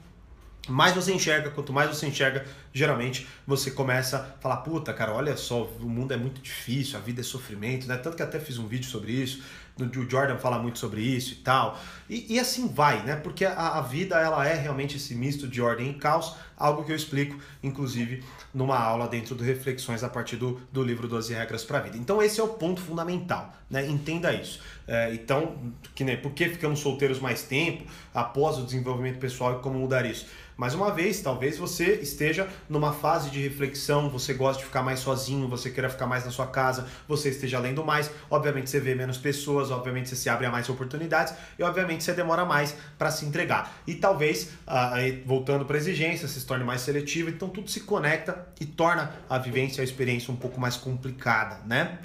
mais 0.68 0.94
você 0.94 1.14
enxerga, 1.14 1.50
quanto 1.50 1.72
mais 1.72 1.90
você 1.90 2.06
enxerga, 2.08 2.46
geralmente 2.74 3.28
você 3.46 3.72
começa 3.72 4.18
a 4.18 4.42
falar, 4.42 4.58
puta, 4.58 4.94
cara, 4.94 5.14
olha 5.14 5.36
só, 5.38 5.64
o 5.64 5.90
mundo 5.90 6.14
é 6.14 6.18
muito 6.18 6.42
difícil, 6.42 6.98
a 6.98 7.02
vida 7.02 7.22
é 7.22 7.24
sofrimento, 7.24 7.88
né? 7.88 7.98
Tanto 7.98 8.18
que 8.18 8.24
até 8.24 8.40
fiz 8.40 8.58
um 8.58 8.68
vídeo 8.68 8.90
sobre 8.90 9.12
isso, 9.12 9.44
o 9.80 10.10
Jordan 10.10 10.38
fala 10.38 10.60
muito 10.60 10.80
sobre 10.80 11.02
isso 11.02 11.34
e 11.34 11.36
tal. 11.38 11.80
E, 12.10 12.36
e 12.36 12.40
assim 12.40 12.68
vai, 12.68 13.04
né? 13.04 13.16
Porque 13.16 13.46
a, 13.46 13.78
a, 13.78 13.82
vida 13.82 14.16
ela 14.20 14.48
é 14.48 14.54
realmente 14.54 14.98
esse 14.98 15.14
misto 15.14 15.48
de 15.48 15.62
ordem 15.62 15.92
e 15.92 15.94
caos, 15.94 16.36
algo 16.58 16.84
que 16.84 16.92
eu 16.92 16.96
explico, 16.96 17.38
inclusive, 17.62 18.24
numa 18.54 18.78
aula 18.78 19.08
dentro 19.08 19.36
do 19.36 19.44
Reflexões 19.44 20.04
a 20.04 20.10
partir 20.10 20.38
do, 20.38 20.60
do 20.72 20.84
livro 20.84 21.08
12 21.08 21.34
Regras 21.34 21.64
para 21.64 21.80
a 21.80 21.82
Vida. 21.82 21.98
Então 21.98 22.22
esse 22.22 22.40
é 22.40 22.44
o 22.44 22.50
ponto 22.50 22.82
fundamental, 22.82 23.54
né? 23.70 23.86
Entenda 23.88 24.34
isso. 24.34 24.62
É, 24.88 25.14
então, 25.14 25.74
que, 25.94 26.04
né, 26.04 26.16
por 26.16 26.32
que 26.32 26.48
ficamos 26.48 26.80
solteiros 26.80 27.20
mais 27.20 27.44
tempo 27.44 27.84
após 28.14 28.58
o 28.58 28.64
desenvolvimento 28.64 29.20
pessoal 29.20 29.60
e 29.60 29.62
como 29.62 29.78
mudar 29.80 30.06
isso? 30.06 30.26
Mais 30.58 30.74
uma 30.74 30.92
vez, 30.92 31.22
talvez 31.22 31.56
você 31.56 32.00
esteja 32.02 32.48
numa 32.68 32.92
fase 32.92 33.30
de 33.30 33.40
reflexão, 33.40 34.10
você 34.10 34.34
gosta 34.34 34.60
de 34.60 34.66
ficar 34.66 34.82
mais 34.82 35.00
sozinho, 35.00 35.48
você 35.48 35.70
queira 35.70 35.88
ficar 35.88 36.08
mais 36.08 36.26
na 36.26 36.32
sua 36.32 36.48
casa, 36.48 36.88
você 37.08 37.30
esteja 37.30 37.60
lendo 37.60 37.86
mais, 37.86 38.10
obviamente 38.28 38.68
você 38.68 38.80
vê 38.80 38.96
menos 38.96 39.20
pessoas, 39.20 39.70
obviamente 39.70 40.10
você 40.10 40.16
se 40.16 40.30
abre 40.30 40.48
a 40.48 40.50
mais 40.50 40.68
oportunidades 40.68 41.36
e 41.60 41.64
obviamente 41.64 42.04
você 42.04 42.12
demora 42.12 42.44
mais 42.44 42.76
para 42.98 43.12
se 43.12 43.24
entregar. 43.24 43.72
E 43.86 43.94
talvez, 43.94 44.50
ah, 44.66 44.96
voltando 45.28 45.64
para 45.64 45.78
a 45.78 45.80
exigência, 45.80 46.28
se 46.28 46.44
torne 46.44 46.64
mais 46.64 46.82
seletivo, 46.82 47.30
então 47.30 47.50
tudo 47.50 47.70
se 47.70 47.82
conecta 47.82 48.48
e 48.60 48.66
torna 48.66 49.14
a 49.30 49.38
vivência, 49.38 49.82
a 49.82 49.84
experiência 49.84 50.34
um 50.34 50.38
pouco 50.38 50.60
mais 50.60 50.76
complicada, 50.76 51.60
né? 51.68 52.00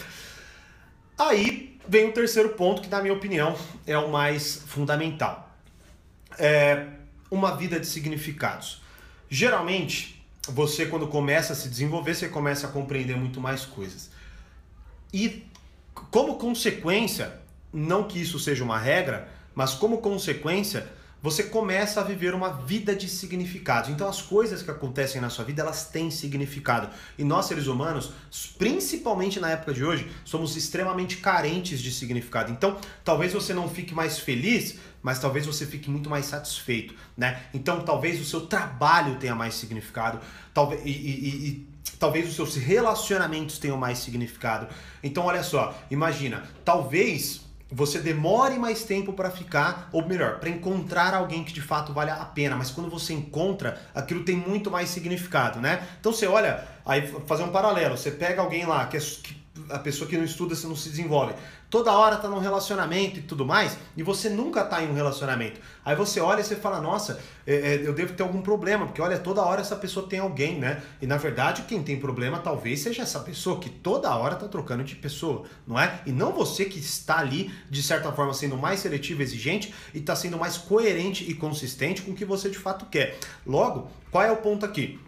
Aí 1.18 1.78
vem 1.88 2.10
o 2.10 2.12
terceiro 2.12 2.50
ponto, 2.50 2.82
que 2.82 2.88
na 2.90 3.00
minha 3.00 3.14
opinião 3.14 3.56
é 3.86 3.96
o 3.96 4.10
mais 4.10 4.62
fundamental. 4.66 5.50
É, 6.38 6.86
uma 7.32 7.56
vida 7.56 7.80
de 7.80 7.86
significados. 7.86 8.82
Geralmente, 9.26 10.22
você 10.46 10.84
quando 10.84 11.08
começa 11.08 11.54
a 11.54 11.56
se 11.56 11.66
desenvolver, 11.66 12.14
você 12.14 12.28
começa 12.28 12.66
a 12.66 12.70
compreender 12.70 13.16
muito 13.16 13.40
mais 13.40 13.64
coisas. 13.64 14.10
E 15.14 15.46
como 16.10 16.36
consequência, 16.36 17.40
não 17.72 18.04
que 18.04 18.20
isso 18.20 18.38
seja 18.38 18.62
uma 18.62 18.78
regra, 18.78 19.32
mas 19.54 19.72
como 19.72 20.02
consequência, 20.02 20.86
você 21.22 21.44
começa 21.44 22.00
a 22.00 22.04
viver 22.04 22.34
uma 22.34 22.50
vida 22.50 22.94
de 22.94 23.08
significados. 23.08 23.88
Então 23.88 24.08
as 24.08 24.20
coisas 24.20 24.60
que 24.60 24.70
acontecem 24.70 25.20
na 25.20 25.30
sua 25.30 25.44
vida, 25.44 25.62
elas 25.62 25.88
têm 25.88 26.10
significado. 26.10 26.90
E 27.16 27.24
nós 27.24 27.46
seres 27.46 27.66
humanos, 27.66 28.12
principalmente 28.58 29.38
na 29.40 29.52
época 29.52 29.72
de 29.72 29.84
hoje, 29.84 30.10
somos 30.24 30.56
extremamente 30.56 31.18
carentes 31.18 31.80
de 31.80 31.92
significado. 31.92 32.50
Então, 32.50 32.76
talvez 33.04 33.32
você 33.32 33.54
não 33.54 33.68
fique 33.68 33.94
mais 33.94 34.18
feliz, 34.18 34.78
mas 35.02 35.18
talvez 35.18 35.44
você 35.44 35.66
fique 35.66 35.90
muito 35.90 36.08
mais 36.08 36.26
satisfeito, 36.26 36.94
né? 37.16 37.42
Então, 37.52 37.80
talvez 37.80 38.20
o 38.20 38.24
seu 38.24 38.42
trabalho 38.42 39.16
tenha 39.16 39.34
mais 39.34 39.54
significado, 39.54 40.20
talvez 40.54 40.80
e, 40.84 40.90
e, 40.90 41.48
e 41.48 41.68
talvez 41.98 42.28
os 42.28 42.34
seus 42.34 42.56
relacionamentos 42.56 43.58
tenham 43.58 43.76
mais 43.76 43.98
significado. 43.98 44.68
Então, 45.02 45.24
olha 45.24 45.42
só, 45.42 45.74
imagina, 45.90 46.44
talvez 46.64 47.42
você 47.74 47.98
demore 47.98 48.58
mais 48.58 48.84
tempo 48.84 49.14
para 49.14 49.30
ficar, 49.30 49.88
ou 49.92 50.06
melhor, 50.06 50.38
para 50.38 50.50
encontrar 50.50 51.14
alguém 51.14 51.42
que 51.42 51.52
de 51.52 51.62
fato 51.62 51.92
vale 51.92 52.10
a 52.10 52.24
pena, 52.24 52.54
mas 52.54 52.70
quando 52.70 52.90
você 52.90 53.14
encontra, 53.14 53.80
aquilo 53.94 54.24
tem 54.24 54.36
muito 54.36 54.70
mais 54.70 54.90
significado, 54.90 55.58
né? 55.58 55.86
Então 55.98 56.12
você 56.12 56.26
olha, 56.26 56.62
aí 56.84 57.06
fazer 57.26 57.44
um 57.44 57.48
paralelo, 57.48 57.96
você 57.96 58.10
pega 58.10 58.42
alguém 58.42 58.66
lá 58.66 58.86
que, 58.86 58.98
é, 58.98 59.00
que 59.00 59.42
a 59.70 59.78
pessoa 59.78 60.08
que 60.08 60.18
não 60.18 60.24
estuda, 60.24 60.54
você 60.54 60.66
não 60.66 60.76
se 60.76 60.90
desenvolve. 60.90 61.34
Toda 61.72 61.90
hora 61.90 62.18
tá 62.18 62.28
num 62.28 62.38
relacionamento 62.38 63.18
e 63.18 63.22
tudo 63.22 63.46
mais, 63.46 63.78
e 63.96 64.02
você 64.02 64.28
nunca 64.28 64.62
tá 64.62 64.82
em 64.82 64.90
um 64.90 64.92
relacionamento. 64.92 65.58
Aí 65.82 65.96
você 65.96 66.20
olha 66.20 66.42
e 66.42 66.44
você 66.44 66.54
fala, 66.54 66.82
nossa, 66.82 67.18
é, 67.46 67.54
é, 67.54 67.88
eu 67.88 67.94
devo 67.94 68.12
ter 68.12 68.22
algum 68.22 68.42
problema, 68.42 68.84
porque 68.84 69.00
olha, 69.00 69.18
toda 69.18 69.40
hora 69.40 69.62
essa 69.62 69.74
pessoa 69.74 70.06
tem 70.06 70.18
alguém, 70.18 70.58
né? 70.58 70.82
E 71.00 71.06
na 71.06 71.16
verdade, 71.16 71.62
quem 71.62 71.82
tem 71.82 71.98
problema 71.98 72.40
talvez 72.40 72.80
seja 72.80 73.00
essa 73.00 73.20
pessoa 73.20 73.58
que 73.58 73.70
toda 73.70 74.14
hora 74.14 74.36
tá 74.36 74.46
trocando 74.48 74.84
de 74.84 74.94
pessoa, 74.96 75.44
não 75.66 75.80
é? 75.80 76.02
E 76.04 76.12
não 76.12 76.30
você 76.30 76.66
que 76.66 76.78
está 76.78 77.20
ali, 77.20 77.50
de 77.70 77.82
certa 77.82 78.12
forma, 78.12 78.34
sendo 78.34 78.58
mais 78.58 78.80
seletivo 78.80 79.22
exigente 79.22 79.72
e 79.94 80.00
tá 80.00 80.14
sendo 80.14 80.36
mais 80.36 80.58
coerente 80.58 81.24
e 81.24 81.32
consistente 81.32 82.02
com 82.02 82.10
o 82.10 82.14
que 82.14 82.26
você 82.26 82.50
de 82.50 82.58
fato 82.58 82.84
quer. 82.84 83.16
Logo, 83.46 83.90
qual 84.10 84.22
é 84.22 84.30
o 84.30 84.36
ponto 84.36 84.66
aqui? 84.66 85.00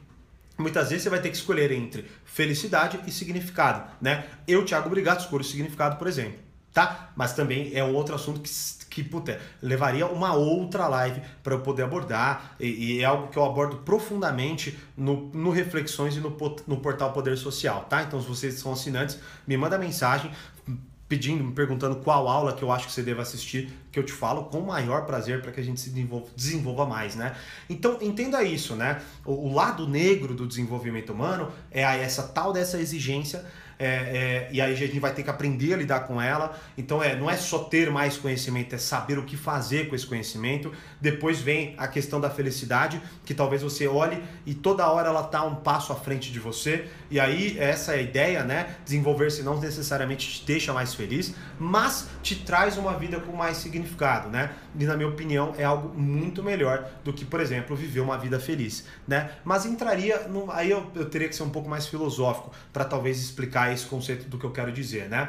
Muitas 0.56 0.88
vezes 0.88 1.02
você 1.02 1.10
vai 1.10 1.20
ter 1.20 1.28
que 1.28 1.36
escolher 1.36 1.70
entre 1.72 2.06
felicidade 2.24 3.00
e 3.06 3.10
significado, 3.10 3.86
né? 4.00 4.24
Eu, 4.48 4.64
Thiago 4.64 4.88
Brigato, 4.88 5.24
escolho 5.24 5.44
significado, 5.44 5.96
por 5.96 6.06
exemplo, 6.06 6.43
tá? 6.74 7.12
Mas 7.14 7.32
também 7.32 7.70
é 7.72 7.84
um 7.84 7.94
outro 7.94 8.16
assunto 8.16 8.40
que, 8.40 8.50
que 8.90 9.04
puta, 9.04 9.40
levaria 9.62 10.06
uma 10.06 10.34
outra 10.34 10.88
live 10.88 11.22
para 11.42 11.54
eu 11.54 11.60
poder 11.60 11.84
abordar 11.84 12.56
e, 12.58 12.96
e, 12.96 13.00
é 13.00 13.04
algo 13.04 13.28
que 13.28 13.38
eu 13.38 13.44
abordo 13.44 13.76
profundamente 13.78 14.76
no, 14.96 15.30
no 15.32 15.50
Reflexões 15.50 16.16
e 16.16 16.20
no, 16.20 16.36
no 16.66 16.76
portal 16.78 17.12
Poder 17.12 17.38
Social, 17.38 17.86
tá? 17.88 18.02
Então, 18.02 18.20
se 18.20 18.26
vocês 18.26 18.54
são 18.54 18.72
assinantes, 18.72 19.18
me 19.46 19.56
manda 19.56 19.78
mensagem, 19.78 20.32
pedindo, 21.08 21.44
me 21.44 21.52
perguntando 21.52 21.96
qual 21.96 22.26
aula 22.26 22.52
que 22.54 22.62
eu 22.62 22.72
acho 22.72 22.86
que 22.86 22.92
você 22.92 23.02
deve 23.02 23.20
assistir, 23.20 23.70
que 23.92 23.98
eu 23.98 24.02
te 24.02 24.12
falo 24.12 24.44
com 24.46 24.58
o 24.58 24.66
maior 24.66 25.06
prazer 25.06 25.42
para 25.42 25.52
que 25.52 25.60
a 25.60 25.62
gente 25.62 25.80
se 25.80 25.90
desenvolva, 25.90 26.26
desenvolva, 26.34 26.86
mais, 26.86 27.14
né? 27.14 27.36
Então, 27.70 27.98
entenda 28.00 28.42
isso, 28.42 28.74
né? 28.74 29.00
O, 29.24 29.48
o, 29.48 29.54
lado 29.54 29.86
negro 29.86 30.34
do 30.34 30.44
desenvolvimento 30.44 31.12
humano 31.12 31.52
é 31.70 31.82
essa 31.82 32.24
tal 32.24 32.52
dessa 32.52 32.80
exigência 32.80 33.44
é, 33.78 33.86
é, 33.86 34.48
e 34.52 34.60
aí 34.60 34.72
a 34.72 34.76
gente 34.76 34.98
vai 34.98 35.12
ter 35.12 35.22
que 35.22 35.30
aprender 35.30 35.74
a 35.74 35.76
lidar 35.76 36.00
com 36.00 36.20
ela. 36.20 36.58
Então 36.76 37.02
é, 37.02 37.14
não 37.16 37.30
é 37.30 37.36
só 37.36 37.58
ter 37.58 37.90
mais 37.90 38.16
conhecimento, 38.16 38.74
é 38.74 38.78
saber 38.78 39.18
o 39.18 39.24
que 39.24 39.36
fazer 39.36 39.88
com 39.88 39.94
esse 39.94 40.06
conhecimento. 40.06 40.72
Depois 41.00 41.40
vem 41.40 41.74
a 41.76 41.88
questão 41.88 42.20
da 42.20 42.30
felicidade, 42.30 43.00
que 43.24 43.34
talvez 43.34 43.62
você 43.62 43.86
olhe 43.86 44.22
e 44.46 44.54
toda 44.54 44.88
hora 44.88 45.08
ela 45.08 45.22
está 45.22 45.44
um 45.44 45.56
passo 45.56 45.92
à 45.92 45.96
frente 45.96 46.32
de 46.32 46.38
você. 46.38 46.88
E 47.10 47.18
aí 47.18 47.58
essa 47.58 47.92
é 47.94 47.98
a 47.98 48.02
ideia, 48.02 48.44
né? 48.44 48.76
Desenvolver-se 48.84 49.42
não 49.42 49.58
necessariamente 49.60 50.40
te 50.40 50.46
deixa 50.46 50.72
mais 50.72 50.94
feliz, 50.94 51.34
mas 51.58 52.08
te 52.22 52.36
traz 52.36 52.76
uma 52.76 52.94
vida 52.96 53.20
com 53.20 53.32
mais 53.32 53.56
significado, 53.58 54.28
né? 54.28 54.50
E 54.78 54.84
na 54.84 54.96
minha 54.96 55.08
opinião 55.08 55.54
é 55.56 55.64
algo 55.64 55.96
muito 55.98 56.42
melhor 56.42 56.88
do 57.04 57.12
que, 57.12 57.24
por 57.24 57.40
exemplo, 57.40 57.76
viver 57.76 58.00
uma 58.00 58.18
vida 58.18 58.38
feliz, 58.38 58.86
né? 59.06 59.30
Mas 59.44 59.66
entraria, 59.66 60.28
no, 60.28 60.50
aí 60.50 60.70
eu, 60.70 60.90
eu 60.94 61.08
teria 61.08 61.28
que 61.28 61.34
ser 61.34 61.42
um 61.42 61.50
pouco 61.50 61.68
mais 61.68 61.86
filosófico 61.86 62.52
para 62.72 62.84
talvez 62.84 63.20
explicar 63.20 63.63
esse 63.72 63.86
conceito 63.86 64.28
do 64.28 64.38
que 64.38 64.44
eu 64.44 64.50
quero 64.50 64.72
dizer, 64.72 65.08
né? 65.08 65.28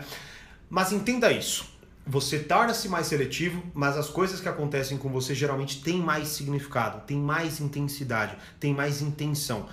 Mas 0.70 0.92
entenda 0.92 1.32
isso. 1.32 1.74
Você 2.08 2.40
torna-se 2.40 2.88
mais 2.88 3.08
seletivo, 3.08 3.64
mas 3.74 3.98
as 3.98 4.10
coisas 4.10 4.40
que 4.40 4.48
acontecem 4.48 4.98
com 4.98 5.10
você 5.10 5.34
geralmente 5.34 5.82
têm 5.82 5.98
mais 5.98 6.28
significado, 6.30 7.02
têm 7.06 7.18
mais 7.18 7.60
intensidade, 7.60 8.36
têm 8.60 8.74
mais 8.74 9.02
intenção. 9.02 9.68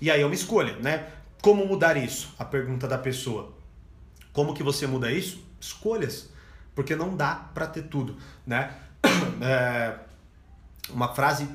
E 0.00 0.10
aí 0.10 0.20
é 0.20 0.26
uma 0.26 0.34
escolha, 0.34 0.76
né? 0.76 1.08
Como 1.40 1.66
mudar 1.66 1.96
isso? 1.96 2.32
A 2.38 2.44
pergunta 2.44 2.86
da 2.86 2.98
pessoa. 2.98 3.52
Como 4.32 4.54
que 4.54 4.62
você 4.62 4.86
muda 4.86 5.10
isso? 5.10 5.44
Escolhas. 5.60 6.30
Porque 6.74 6.94
não 6.94 7.16
dá 7.16 7.34
para 7.34 7.66
ter 7.66 7.82
tudo, 7.82 8.16
né? 8.46 8.74
É 9.40 9.98
uma 10.90 11.12
frase 11.14 11.48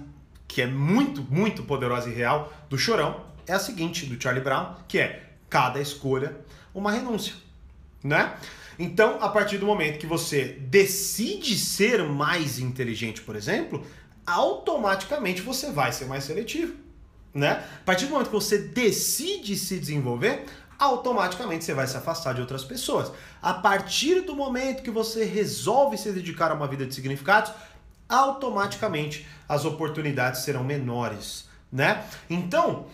que 0.47 0.61
é 0.61 0.67
muito, 0.67 1.21
muito 1.21 1.63
poderosa 1.63 2.09
e 2.09 2.13
real 2.13 2.51
do 2.69 2.77
Chorão 2.77 3.25
é 3.47 3.53
a 3.53 3.59
seguinte, 3.59 4.05
do 4.05 4.21
Charlie 4.21 4.43
Brown, 4.43 4.75
que 4.87 4.99
é 4.99 5.26
cada 5.49 5.79
escolha 5.79 6.37
uma 6.73 6.91
renúncia, 6.91 7.33
né? 8.03 8.35
Então, 8.79 9.17
a 9.21 9.29
partir 9.29 9.57
do 9.57 9.65
momento 9.65 9.97
que 9.97 10.05
você 10.05 10.57
decide 10.59 11.57
ser 11.57 12.03
mais 12.03 12.59
inteligente, 12.59 13.21
por 13.21 13.35
exemplo, 13.35 13.83
automaticamente 14.25 15.41
você 15.41 15.71
vai 15.71 15.91
ser 15.91 16.05
mais 16.05 16.25
seletivo, 16.25 16.75
né? 17.33 17.63
A 17.81 17.85
partir 17.85 18.05
do 18.05 18.11
momento 18.11 18.27
que 18.27 18.35
você 18.35 18.57
decide 18.59 19.55
se 19.55 19.79
desenvolver, 19.79 20.45
automaticamente 20.77 21.65
você 21.65 21.73
vai 21.73 21.87
se 21.87 21.97
afastar 21.97 22.33
de 22.33 22.41
outras 22.41 22.63
pessoas. 22.63 23.11
A 23.41 23.53
partir 23.53 24.21
do 24.21 24.35
momento 24.35 24.83
que 24.83 24.91
você 24.91 25.23
resolve 25.23 25.97
se 25.97 26.11
dedicar 26.11 26.51
a 26.51 26.53
uma 26.53 26.67
vida 26.67 26.85
de 26.85 26.93
significados, 26.93 27.51
automaticamente 28.07 29.27
as 29.49 29.65
oportunidades 29.65 30.41
serão 30.41 30.63
menores, 30.63 31.49
né? 31.71 32.05
Então, 32.29 32.85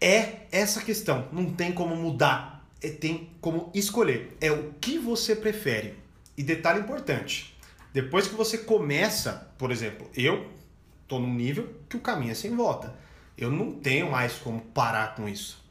é 0.00 0.46
essa 0.52 0.80
questão, 0.82 1.28
não 1.32 1.52
tem 1.52 1.72
como 1.72 1.96
mudar, 1.96 2.64
é, 2.82 2.88
tem 2.88 3.30
como 3.40 3.70
escolher, 3.74 4.36
é 4.40 4.50
o 4.50 4.72
que 4.80 4.98
você 4.98 5.34
prefere. 5.34 5.94
E 6.36 6.42
detalhe 6.42 6.80
importante, 6.80 7.56
depois 7.92 8.28
que 8.28 8.34
você 8.34 8.58
começa, 8.58 9.50
por 9.58 9.72
exemplo, 9.72 10.08
eu 10.14 10.46
tô 11.08 11.18
num 11.18 11.34
nível 11.34 11.74
que 11.88 11.96
o 11.96 12.00
caminho 12.00 12.30
é 12.30 12.34
sem 12.34 12.54
volta. 12.54 12.94
Eu 13.36 13.50
não 13.50 13.72
tenho 13.72 14.10
mais 14.10 14.34
como 14.34 14.60
parar 14.60 15.14
com 15.14 15.28
isso. 15.28 15.64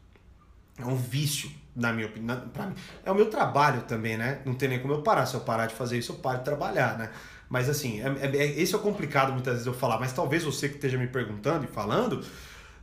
É 0.77 0.85
um 0.85 0.95
vício, 0.95 1.49
na 1.75 1.93
minha 1.93 2.07
opinião. 2.07 2.37
Mim. 2.37 2.75
É 3.05 3.11
o 3.11 3.15
meu 3.15 3.29
trabalho 3.29 3.81
também, 3.83 4.17
né? 4.17 4.41
Não 4.45 4.53
tem 4.53 4.69
nem 4.69 4.79
como 4.79 4.93
eu 4.93 5.01
parar. 5.01 5.25
Se 5.25 5.35
eu 5.35 5.41
parar 5.41 5.67
de 5.67 5.75
fazer 5.75 5.97
isso, 5.97 6.13
eu 6.13 6.17
paro 6.17 6.39
de 6.39 6.45
trabalhar, 6.45 6.97
né? 6.97 7.11
Mas 7.49 7.69
assim, 7.69 8.01
é, 8.01 8.07
é, 8.25 8.37
é, 8.37 8.61
esse 8.61 8.75
é 8.75 8.77
complicado 8.77 9.31
muitas 9.31 9.53
vezes 9.53 9.67
eu 9.67 9.73
falar. 9.73 9.99
Mas 9.99 10.13
talvez 10.13 10.43
você 10.43 10.69
que 10.69 10.75
esteja 10.75 10.97
me 10.97 11.07
perguntando 11.07 11.65
e 11.65 11.67
falando, 11.67 12.25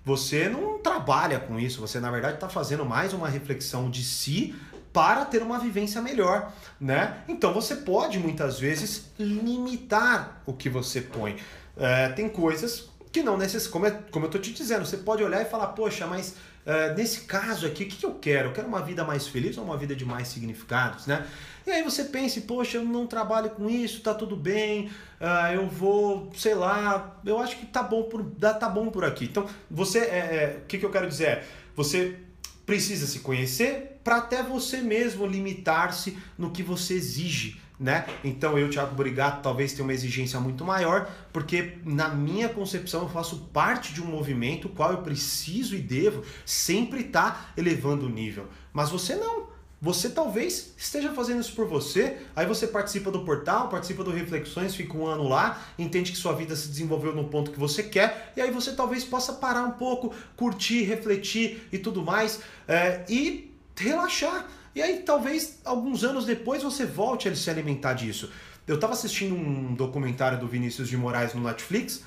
você 0.04 0.48
não 0.48 0.78
trabalha 0.78 1.40
com 1.40 1.58
isso. 1.58 1.80
Você, 1.80 1.98
na 1.98 2.10
verdade, 2.10 2.34
está 2.34 2.48
fazendo 2.48 2.84
mais 2.84 3.12
uma 3.12 3.28
reflexão 3.28 3.90
de 3.90 4.04
si 4.04 4.54
para 4.92 5.24
ter 5.24 5.42
uma 5.42 5.58
vivência 5.58 6.00
melhor, 6.00 6.52
né? 6.80 7.24
Então 7.26 7.52
você 7.52 7.74
pode 7.74 8.18
muitas 8.18 8.60
vezes 8.60 9.10
limitar 9.18 10.40
o 10.46 10.52
que 10.52 10.68
você 10.68 11.00
põe. 11.00 11.36
É, 11.76 12.10
tem 12.10 12.28
coisas 12.28 12.88
que 13.10 13.22
não 13.22 13.36
necessitam, 13.36 13.72
como, 13.72 13.86
é, 13.86 13.90
como 14.10 14.26
eu 14.26 14.28
estou 14.28 14.40
te 14.40 14.52
dizendo, 14.52 14.86
você 14.86 14.98
pode 14.98 15.22
olhar 15.22 15.42
e 15.42 15.44
falar, 15.46 15.68
poxa, 15.68 16.06
mas 16.06 16.34
Uh, 16.66 16.96
nesse 16.96 17.20
caso 17.22 17.66
aqui, 17.66 17.84
o 17.84 17.86
que, 17.86 17.96
que, 17.96 18.06
eu 18.06 18.14
quero? 18.14 18.48
Eu 18.48 18.52
quero 18.52 18.66
uma 18.66 18.80
vida 18.80 19.04
mais 19.04 19.28
feliz 19.28 19.58
ou 19.58 19.64
uma 19.64 19.76
vida 19.76 19.94
de 19.94 20.04
mais 20.04 20.28
significados, 20.28 21.06
né? 21.06 21.26
E 21.66 21.70
aí 21.70 21.82
você 21.82 22.04
pensa, 22.04 22.40
poxa, 22.40 22.78
eu 22.78 22.84
não 22.84 23.06
trabalho 23.06 23.50
com 23.50 23.68
isso, 23.68 24.00
tá 24.00 24.14
tudo 24.14 24.34
bem, 24.34 24.86
uh, 25.20 25.52
eu 25.54 25.68
vou, 25.68 26.30
sei 26.34 26.54
lá, 26.54 27.20
eu 27.24 27.38
acho 27.38 27.58
que 27.58 27.66
tá 27.66 27.82
bom 27.82 28.04
por, 28.04 28.24
tá 28.40 28.68
bom 28.68 28.90
por 28.90 29.04
aqui. 29.04 29.26
Então, 29.26 29.46
você, 29.70 29.98
é, 29.98 30.02
é, 30.02 30.60
o 30.62 30.66
que, 30.66 30.78
que 30.78 30.86
eu 30.86 30.90
quero 30.90 31.06
dizer 31.06 31.24
é, 31.24 31.44
você 31.76 32.18
precisa 32.64 33.06
se 33.06 33.20
conhecer 33.20 34.00
para 34.02 34.16
até 34.16 34.42
você 34.42 34.78
mesmo 34.78 35.26
limitar-se 35.26 36.16
no 36.38 36.50
que 36.50 36.62
você 36.62 36.94
exige 36.94 37.60
né? 37.78 38.06
Então 38.22 38.56
eu, 38.58 38.70
Thiago 38.70 38.94
Burigato, 38.94 39.42
talvez 39.42 39.72
tenha 39.72 39.84
uma 39.84 39.92
exigência 39.92 40.38
muito 40.38 40.64
maior, 40.64 41.10
porque 41.32 41.78
na 41.84 42.08
minha 42.08 42.48
concepção 42.48 43.02
eu 43.02 43.08
faço 43.08 43.48
parte 43.52 43.92
de 43.92 44.02
um 44.02 44.06
movimento 44.06 44.68
qual 44.68 44.92
eu 44.92 44.98
preciso 44.98 45.74
e 45.74 45.80
devo 45.80 46.22
sempre 46.46 47.00
estar 47.00 47.32
tá 47.32 47.52
elevando 47.56 48.06
o 48.06 48.08
nível. 48.08 48.46
Mas 48.72 48.90
você 48.90 49.16
não. 49.16 49.54
Você 49.82 50.08
talvez 50.08 50.72
esteja 50.78 51.12
fazendo 51.12 51.42
isso 51.42 51.52
por 51.52 51.66
você, 51.66 52.16
aí 52.34 52.46
você 52.46 52.66
participa 52.66 53.10
do 53.10 53.22
portal, 53.22 53.68
participa 53.68 54.02
do 54.02 54.10
Reflexões, 54.10 54.74
fica 54.74 54.96
um 54.96 55.06
ano 55.06 55.28
lá, 55.28 55.62
entende 55.78 56.10
que 56.10 56.16
sua 56.16 56.32
vida 56.32 56.56
se 56.56 56.68
desenvolveu 56.68 57.14
no 57.14 57.24
ponto 57.24 57.50
que 57.50 57.60
você 57.60 57.82
quer, 57.82 58.32
e 58.34 58.40
aí 58.40 58.50
você 58.50 58.72
talvez 58.72 59.04
possa 59.04 59.34
parar 59.34 59.62
um 59.62 59.72
pouco, 59.72 60.14
curtir, 60.36 60.84
refletir 60.84 61.68
e 61.70 61.76
tudo 61.76 62.02
mais, 62.02 62.40
é, 62.66 63.04
e 63.10 63.54
relaxar. 63.76 64.48
E 64.74 64.82
aí, 64.82 64.98
talvez 64.98 65.60
alguns 65.64 66.02
anos 66.02 66.24
depois 66.24 66.62
você 66.62 66.84
volte 66.84 67.28
a 67.28 67.34
se 67.34 67.48
alimentar 67.48 67.94
disso. 67.94 68.30
Eu 68.66 68.76
estava 68.76 68.94
assistindo 68.94 69.34
um 69.34 69.74
documentário 69.74 70.38
do 70.38 70.48
Vinícius 70.48 70.88
de 70.88 70.96
Moraes 70.96 71.34
no 71.34 71.42
Netflix, 71.42 72.02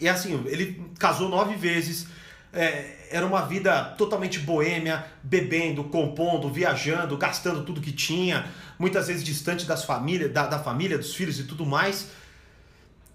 e 0.00 0.08
assim, 0.08 0.42
ele 0.46 0.84
casou 0.98 1.28
nove 1.28 1.54
vezes, 1.54 2.06
é, 2.52 3.08
era 3.10 3.26
uma 3.26 3.42
vida 3.42 3.84
totalmente 3.96 4.38
boêmia, 4.40 5.04
bebendo, 5.22 5.84
compondo, 5.84 6.50
viajando, 6.50 7.16
gastando 7.16 7.64
tudo 7.64 7.80
que 7.80 7.92
tinha, 7.92 8.46
muitas 8.78 9.08
vezes 9.08 9.24
distante 9.24 9.66
das 9.66 9.84
famílias, 9.84 10.32
da, 10.32 10.46
da 10.46 10.58
família, 10.58 10.98
dos 10.98 11.14
filhos 11.14 11.38
e 11.38 11.44
tudo 11.44 11.64
mais. 11.64 12.08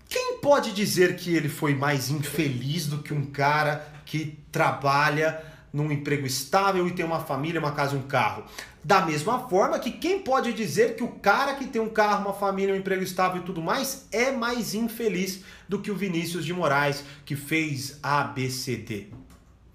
Quem 0.08 0.40
pode 0.42 0.72
dizer 0.72 1.16
que 1.16 1.36
ele 1.36 1.50
foi 1.50 1.76
mais 1.76 2.10
infeliz 2.10 2.88
do 2.88 3.00
que 3.00 3.14
um 3.14 3.28
cara 3.28 3.86
que 4.06 4.40
trabalha 4.52 5.42
num 5.72 5.92
emprego 5.92 6.26
estável 6.26 6.88
e 6.88 6.92
tem 6.92 7.06
uma 7.06 7.20
família, 7.20 7.60
uma 7.60 7.72
casa 7.72 7.96
um 7.96 8.02
carro. 8.02 8.44
Da 8.84 9.06
mesma 9.06 9.48
forma 9.48 9.78
que 9.80 9.92
quem 9.92 10.20
pode 10.20 10.54
dizer 10.54 10.96
que 10.96 11.04
o 11.04 11.10
cara 11.10 11.56
que 11.56 11.68
tem 11.68 11.82
um 11.82 11.90
carro, 11.90 12.26
uma 12.26 12.34
família, 12.34 12.74
um 12.74 12.78
emprego 12.78 13.04
estável 13.04 13.42
e 13.42 13.46
tudo 13.46 13.62
mais 13.62 14.08
é 14.12 14.32
mais 14.32 14.74
infeliz 14.74 15.44
do 15.68 15.80
que 15.80 15.92
o 15.92 15.96
Vinícius 15.96 16.46
de 16.46 16.54
Moraes 16.54 17.04
que 17.26 17.36
fez 17.36 18.00
ABCD? 18.02 19.08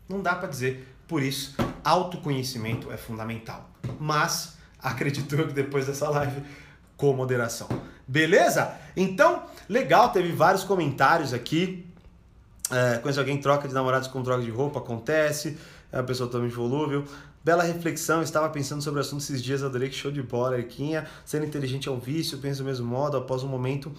Não 0.08 0.20
dá 0.20 0.34
para 0.34 0.48
dizer. 0.48 0.88
Por 1.06 1.22
isso, 1.22 1.54
autoconhecimento 1.84 2.90
é 2.90 2.96
fundamental. 2.96 3.70
Mas 4.00 4.56
acredito 4.78 5.36
que 5.36 5.52
depois 5.52 5.86
dessa 5.86 6.08
live 6.08 6.42
com 6.96 7.12
moderação. 7.12 7.68
Beleza? 8.06 8.74
Então, 8.96 9.44
legal, 9.68 10.10
teve 10.10 10.32
vários 10.32 10.64
comentários 10.64 11.32
aqui. 11.32 11.86
É, 12.70 12.98
conhece 12.98 13.18
alguém 13.18 13.38
troca 13.38 13.68
de 13.68 13.74
namorados 13.74 14.08
com 14.08 14.22
troca 14.22 14.42
de 14.42 14.50
roupa? 14.50 14.78
Acontece 14.78 15.58
é 15.94 16.02
pessoa 16.02 16.28
totalmente 16.28 16.54
volúvel. 16.54 17.04
Bela 17.44 17.62
reflexão, 17.62 18.22
estava 18.22 18.48
pensando 18.48 18.82
sobre 18.82 18.98
o 18.98 19.00
assunto 19.00 19.20
esses 19.20 19.42
dias, 19.42 19.62
adorei 19.62 19.88
que 19.88 19.94
show 19.94 20.10
de 20.10 20.22
bola, 20.22 20.58
Erquinha. 20.58 21.06
Sendo 21.24 21.46
inteligente 21.46 21.88
é 21.88 21.92
um 21.92 22.00
vício, 22.00 22.38
penso 22.38 22.62
do 22.62 22.66
mesmo 22.66 22.86
modo, 22.86 23.16
após 23.16 23.42
um 23.42 23.48
momento 23.48 23.92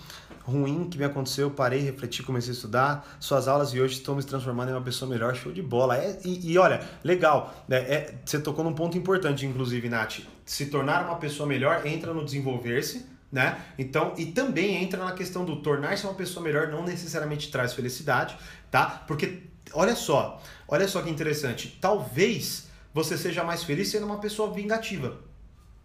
ruim 0.43 0.89
que 0.89 0.97
me 0.97 1.05
aconteceu, 1.05 1.49
parei, 1.49 1.79
refleti, 1.79 2.21
comecei 2.21 2.51
a 2.51 2.53
estudar 2.53 3.17
suas 3.19 3.47
aulas 3.47 3.69
e 3.73 3.79
hoje 3.79 3.93
estou 3.93 4.15
me 4.15 4.23
transformando 4.23 4.69
em 4.69 4.73
uma 4.73 4.81
pessoa 4.81 5.09
melhor, 5.09 5.35
show 5.35 5.51
de 5.51 5.61
bola. 5.61 5.97
É, 5.97 6.19
e, 6.25 6.51
e 6.51 6.57
olha, 6.57 6.81
legal, 7.03 7.63
né, 7.67 7.77
é, 7.77 8.15
você 8.25 8.39
tocou 8.39 8.63
num 8.65 8.73
ponto 8.73 8.97
importante, 8.97 9.45
inclusive, 9.45 9.87
Nath. 9.87 10.19
Se 10.43 10.65
tornar 10.65 11.05
uma 11.05 11.15
pessoa 11.15 11.47
melhor 11.47 11.85
entra 11.85 12.13
no 12.13 12.25
desenvolver-se, 12.25 13.05
né? 13.31 13.57
Então, 13.77 14.13
e 14.17 14.27
também 14.27 14.83
entra 14.83 15.03
na 15.03 15.11
questão 15.11 15.45
do 15.45 15.57
tornar-se 15.57 16.05
uma 16.05 16.13
pessoa 16.13 16.43
melhor 16.43 16.67
não 16.67 16.83
necessariamente 16.83 17.51
traz 17.51 17.73
felicidade, 17.73 18.37
tá? 18.69 19.03
Porque 19.07 19.43
olha 19.73 19.95
só, 19.95 20.41
olha 20.67 20.87
só 20.87 21.01
que 21.01 21.09
interessante. 21.09 21.77
Talvez 21.81 22.67
você 22.93 23.17
seja 23.17 23.43
mais 23.43 23.63
feliz 23.63 23.89
sendo 23.89 24.05
uma 24.05 24.19
pessoa 24.19 24.51
vingativa, 24.51 25.17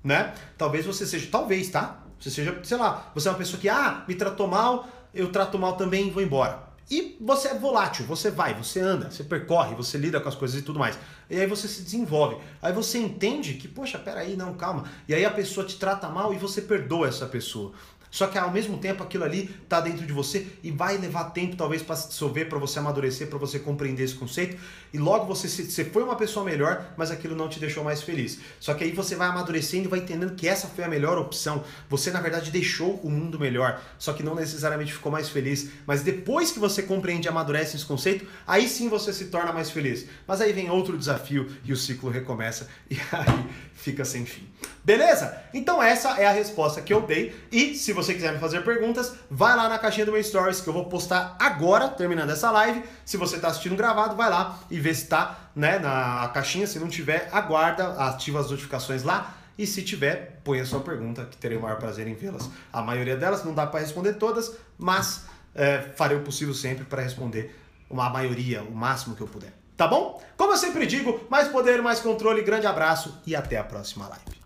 né? 0.03 0.35
Talvez 0.57 0.87
você 0.87 1.07
seja, 1.07 1.29
talvez, 1.31 1.69
tá? 1.69 2.05
Você 2.19 2.31
seja, 2.31 2.59
sei 2.63 2.77
lá, 2.77 3.11
você 3.15 3.29
é 3.29 3.31
uma 3.31 3.39
pessoa 3.39 3.61
que, 3.61 3.69
ah, 3.69 4.05
me 4.07 4.15
tratou 4.15 4.47
mal, 4.47 4.89
eu 5.15 5.33
trato 5.33 5.59
mal 5.59 5.77
também 5.77 6.09
e 6.09 6.11
vou 6.11 6.23
embora. 6.23 6.71
E 6.91 7.17
você 7.21 7.49
é 7.49 7.55
volátil, 7.55 8.05
você 8.05 8.33
vai, 8.33 8.53
você 8.53 8.81
anda, 8.81 9.11
você 9.11 9.23
percorre, 9.23 9.77
você 9.77 9.97
lida 9.97 10.21
com 10.21 10.29
as 10.29 10.35
coisas 10.35 10.59
e 10.59 10.63
tudo 10.63 10.79
mais. 10.79 10.99
E 11.31 11.39
aí 11.39 11.47
você 11.47 11.69
se 11.69 11.83
desenvolve. 11.83 12.37
Aí 12.61 12.73
você 12.73 12.99
entende 12.99 13.55
que, 13.55 13.69
poxa, 13.69 13.97
peraí, 13.97 14.37
não, 14.37 14.55
calma. 14.55 14.85
E 15.07 15.15
aí 15.15 15.25
a 15.25 15.31
pessoa 15.31 15.65
te 15.65 15.79
trata 15.79 16.09
mal 16.09 16.35
e 16.35 16.37
você 16.37 16.61
perdoa 16.61 17.07
essa 17.07 17.27
pessoa. 17.27 17.73
Só 18.11 18.27
que 18.27 18.37
ao 18.37 18.51
mesmo 18.51 18.79
tempo 18.79 19.03
aquilo 19.03 19.25
ali 19.25 19.55
está 19.63 19.81
dentro 19.81 20.05
de 20.05 20.13
você 20.13 20.47
e 20.63 20.71
vai 20.71 20.97
levar 20.97 21.25
tempo 21.31 21.57
talvez 21.57 21.83
para 21.83 21.97
se 21.97 22.09
dissolver, 22.09 22.49
para 22.49 22.59
você 22.59 22.79
amadurecer, 22.79 23.29
para 23.29 23.39
você 23.39 23.59
compreender 23.59 24.03
esse 24.03 24.15
conceito. 24.15 24.59
E 24.93 24.99
logo 24.99 25.27
você, 25.27 25.47
você 25.47 25.85
foi 25.85 26.03
uma 26.03 26.17
pessoa 26.17 26.45
melhor, 26.45 26.93
mas 26.97 27.11
aquilo 27.11 27.37
não 27.37 27.49
te 27.49 27.61
deixou 27.61 27.85
mais 27.85 28.03
feliz. 28.03 28.39
Só 28.59 28.75
que 28.75 28.83
aí 28.83 28.91
você 28.91 29.15
vai 29.15 29.29
amadurecendo 29.29 29.85
e 29.85 29.89
vai 29.89 30.01
entendendo 30.01 30.35
que 30.35 30.49
essa 30.49 30.67
foi 30.67 30.83
a 30.83 30.89
melhor 30.89 31.19
opção. 31.19 31.63
Você 31.89 32.11
na 32.11 32.21
verdade 32.21 32.51
deixou 32.51 32.97
o 33.03 33.11
mundo 33.11 33.39
melhor, 33.39 33.81
só 33.99 34.13
que 34.13 34.23
não 34.23 34.35
necessariamente 34.35 34.93
ficou 34.93 35.13
mais 35.13 35.29
feliz. 35.29 35.71
Mas 35.87 36.03
depois 36.03 36.51
que 36.51 36.59
você 36.59 36.83
compreende 36.83 37.29
e 37.29 37.31
amadurece 37.31 37.77
esse 37.77 37.87
conceito, 37.87 38.27
aí 38.47 38.69
sim 38.69 38.89
você 38.89 39.13
se 39.13 39.27
torna 39.27 39.53
mais 39.53 39.71
feliz. 39.71 40.07
Mas 40.27 40.41
aí 40.41 40.53
vem 40.53 40.69
outro 40.71 40.99
desafio 40.99 41.49
e 41.65 41.73
o 41.73 41.77
ciclo 41.77 42.11
recomeça 42.11 42.69
e 42.91 42.97
aí 43.13 43.47
fica 43.75 44.05
sem 44.05 44.27
fim. 44.27 44.49
Beleza? 44.83 45.41
Então 45.53 45.83
essa 45.83 46.21
é 46.21 46.27
a 46.27 46.33
resposta 46.33 46.81
que 46.81 46.93
eu 46.93 47.03
dei. 47.03 47.35
E 47.53 47.75
se 47.75 47.93
você 47.93 48.00
quiser 48.07 48.33
me 48.33 48.39
fazer 48.39 48.63
perguntas, 48.65 49.15
vai 49.31 49.57
lá 49.57 49.69
na 49.69 49.79
caixinha 49.79 50.07
do 50.07 50.13
meu 50.13 50.23
stories 50.23 50.61
que 50.61 50.69
eu 50.69 50.73
vou 50.73 50.87
postar 50.87 51.37
agora, 51.39 51.89
terminando 51.89 52.31
essa 52.31 52.51
live. 52.51 52.83
Se 53.05 53.17
você 53.17 53.37
está 53.37 53.49
assistindo 53.49 53.77
gravado, 53.77 54.17
vai 54.17 54.31
lá 54.31 54.59
e 54.71 54.79
vê 54.79 54.95
se 54.95 55.05
está 55.05 55.51
né, 55.55 55.79
na 55.79 56.29
caixinha. 56.33 56.67
Se 56.67 56.79
não 56.79 56.89
tiver, 56.89 57.29
aguarda, 57.33 57.89
ativa 58.05 58.41
as 58.41 58.51
notificações 58.51 59.03
lá. 59.03 59.35
E 59.59 59.67
se 59.67 59.83
tiver, 59.83 60.41
põe 60.43 60.61
a 60.61 60.65
sua 60.65 60.81
pergunta, 60.81 61.27
que 61.27 61.37
terei 61.37 61.59
o 61.59 61.61
maior 61.61 61.79
prazer 61.79 62.07
em 62.07 62.15
vê-las. 62.15 62.49
A 62.73 62.81
maioria 62.81 63.17
delas 63.17 63.45
não 63.45 63.53
dá 63.53 63.67
para 63.67 63.81
responder 63.81 64.15
todas, 64.15 64.57
mas 64.79 65.27
é, 65.55 65.81
farei 65.97 66.17
o 66.17 66.23
possível 66.23 66.55
sempre 66.55 66.85
para 66.85 67.03
responder 67.03 67.55
uma 67.91 68.09
maioria, 68.09 68.63
o 68.63 68.75
máximo 68.75 69.15
que 69.15 69.21
eu 69.21 69.27
puder. 69.27 69.53
Tá 69.77 69.87
bom? 69.87 70.23
Como 70.37 70.53
eu 70.53 70.57
sempre 70.57 70.87
digo, 70.87 71.21
mais 71.29 71.49
poder, 71.49 71.83
mais 71.83 72.01
controle, 72.01 72.43
grande 72.43 72.67
abraço 72.67 73.21
e 73.27 73.35
até 73.35 73.59
a 73.59 73.65
próxima 73.65 74.09
live. 74.09 74.41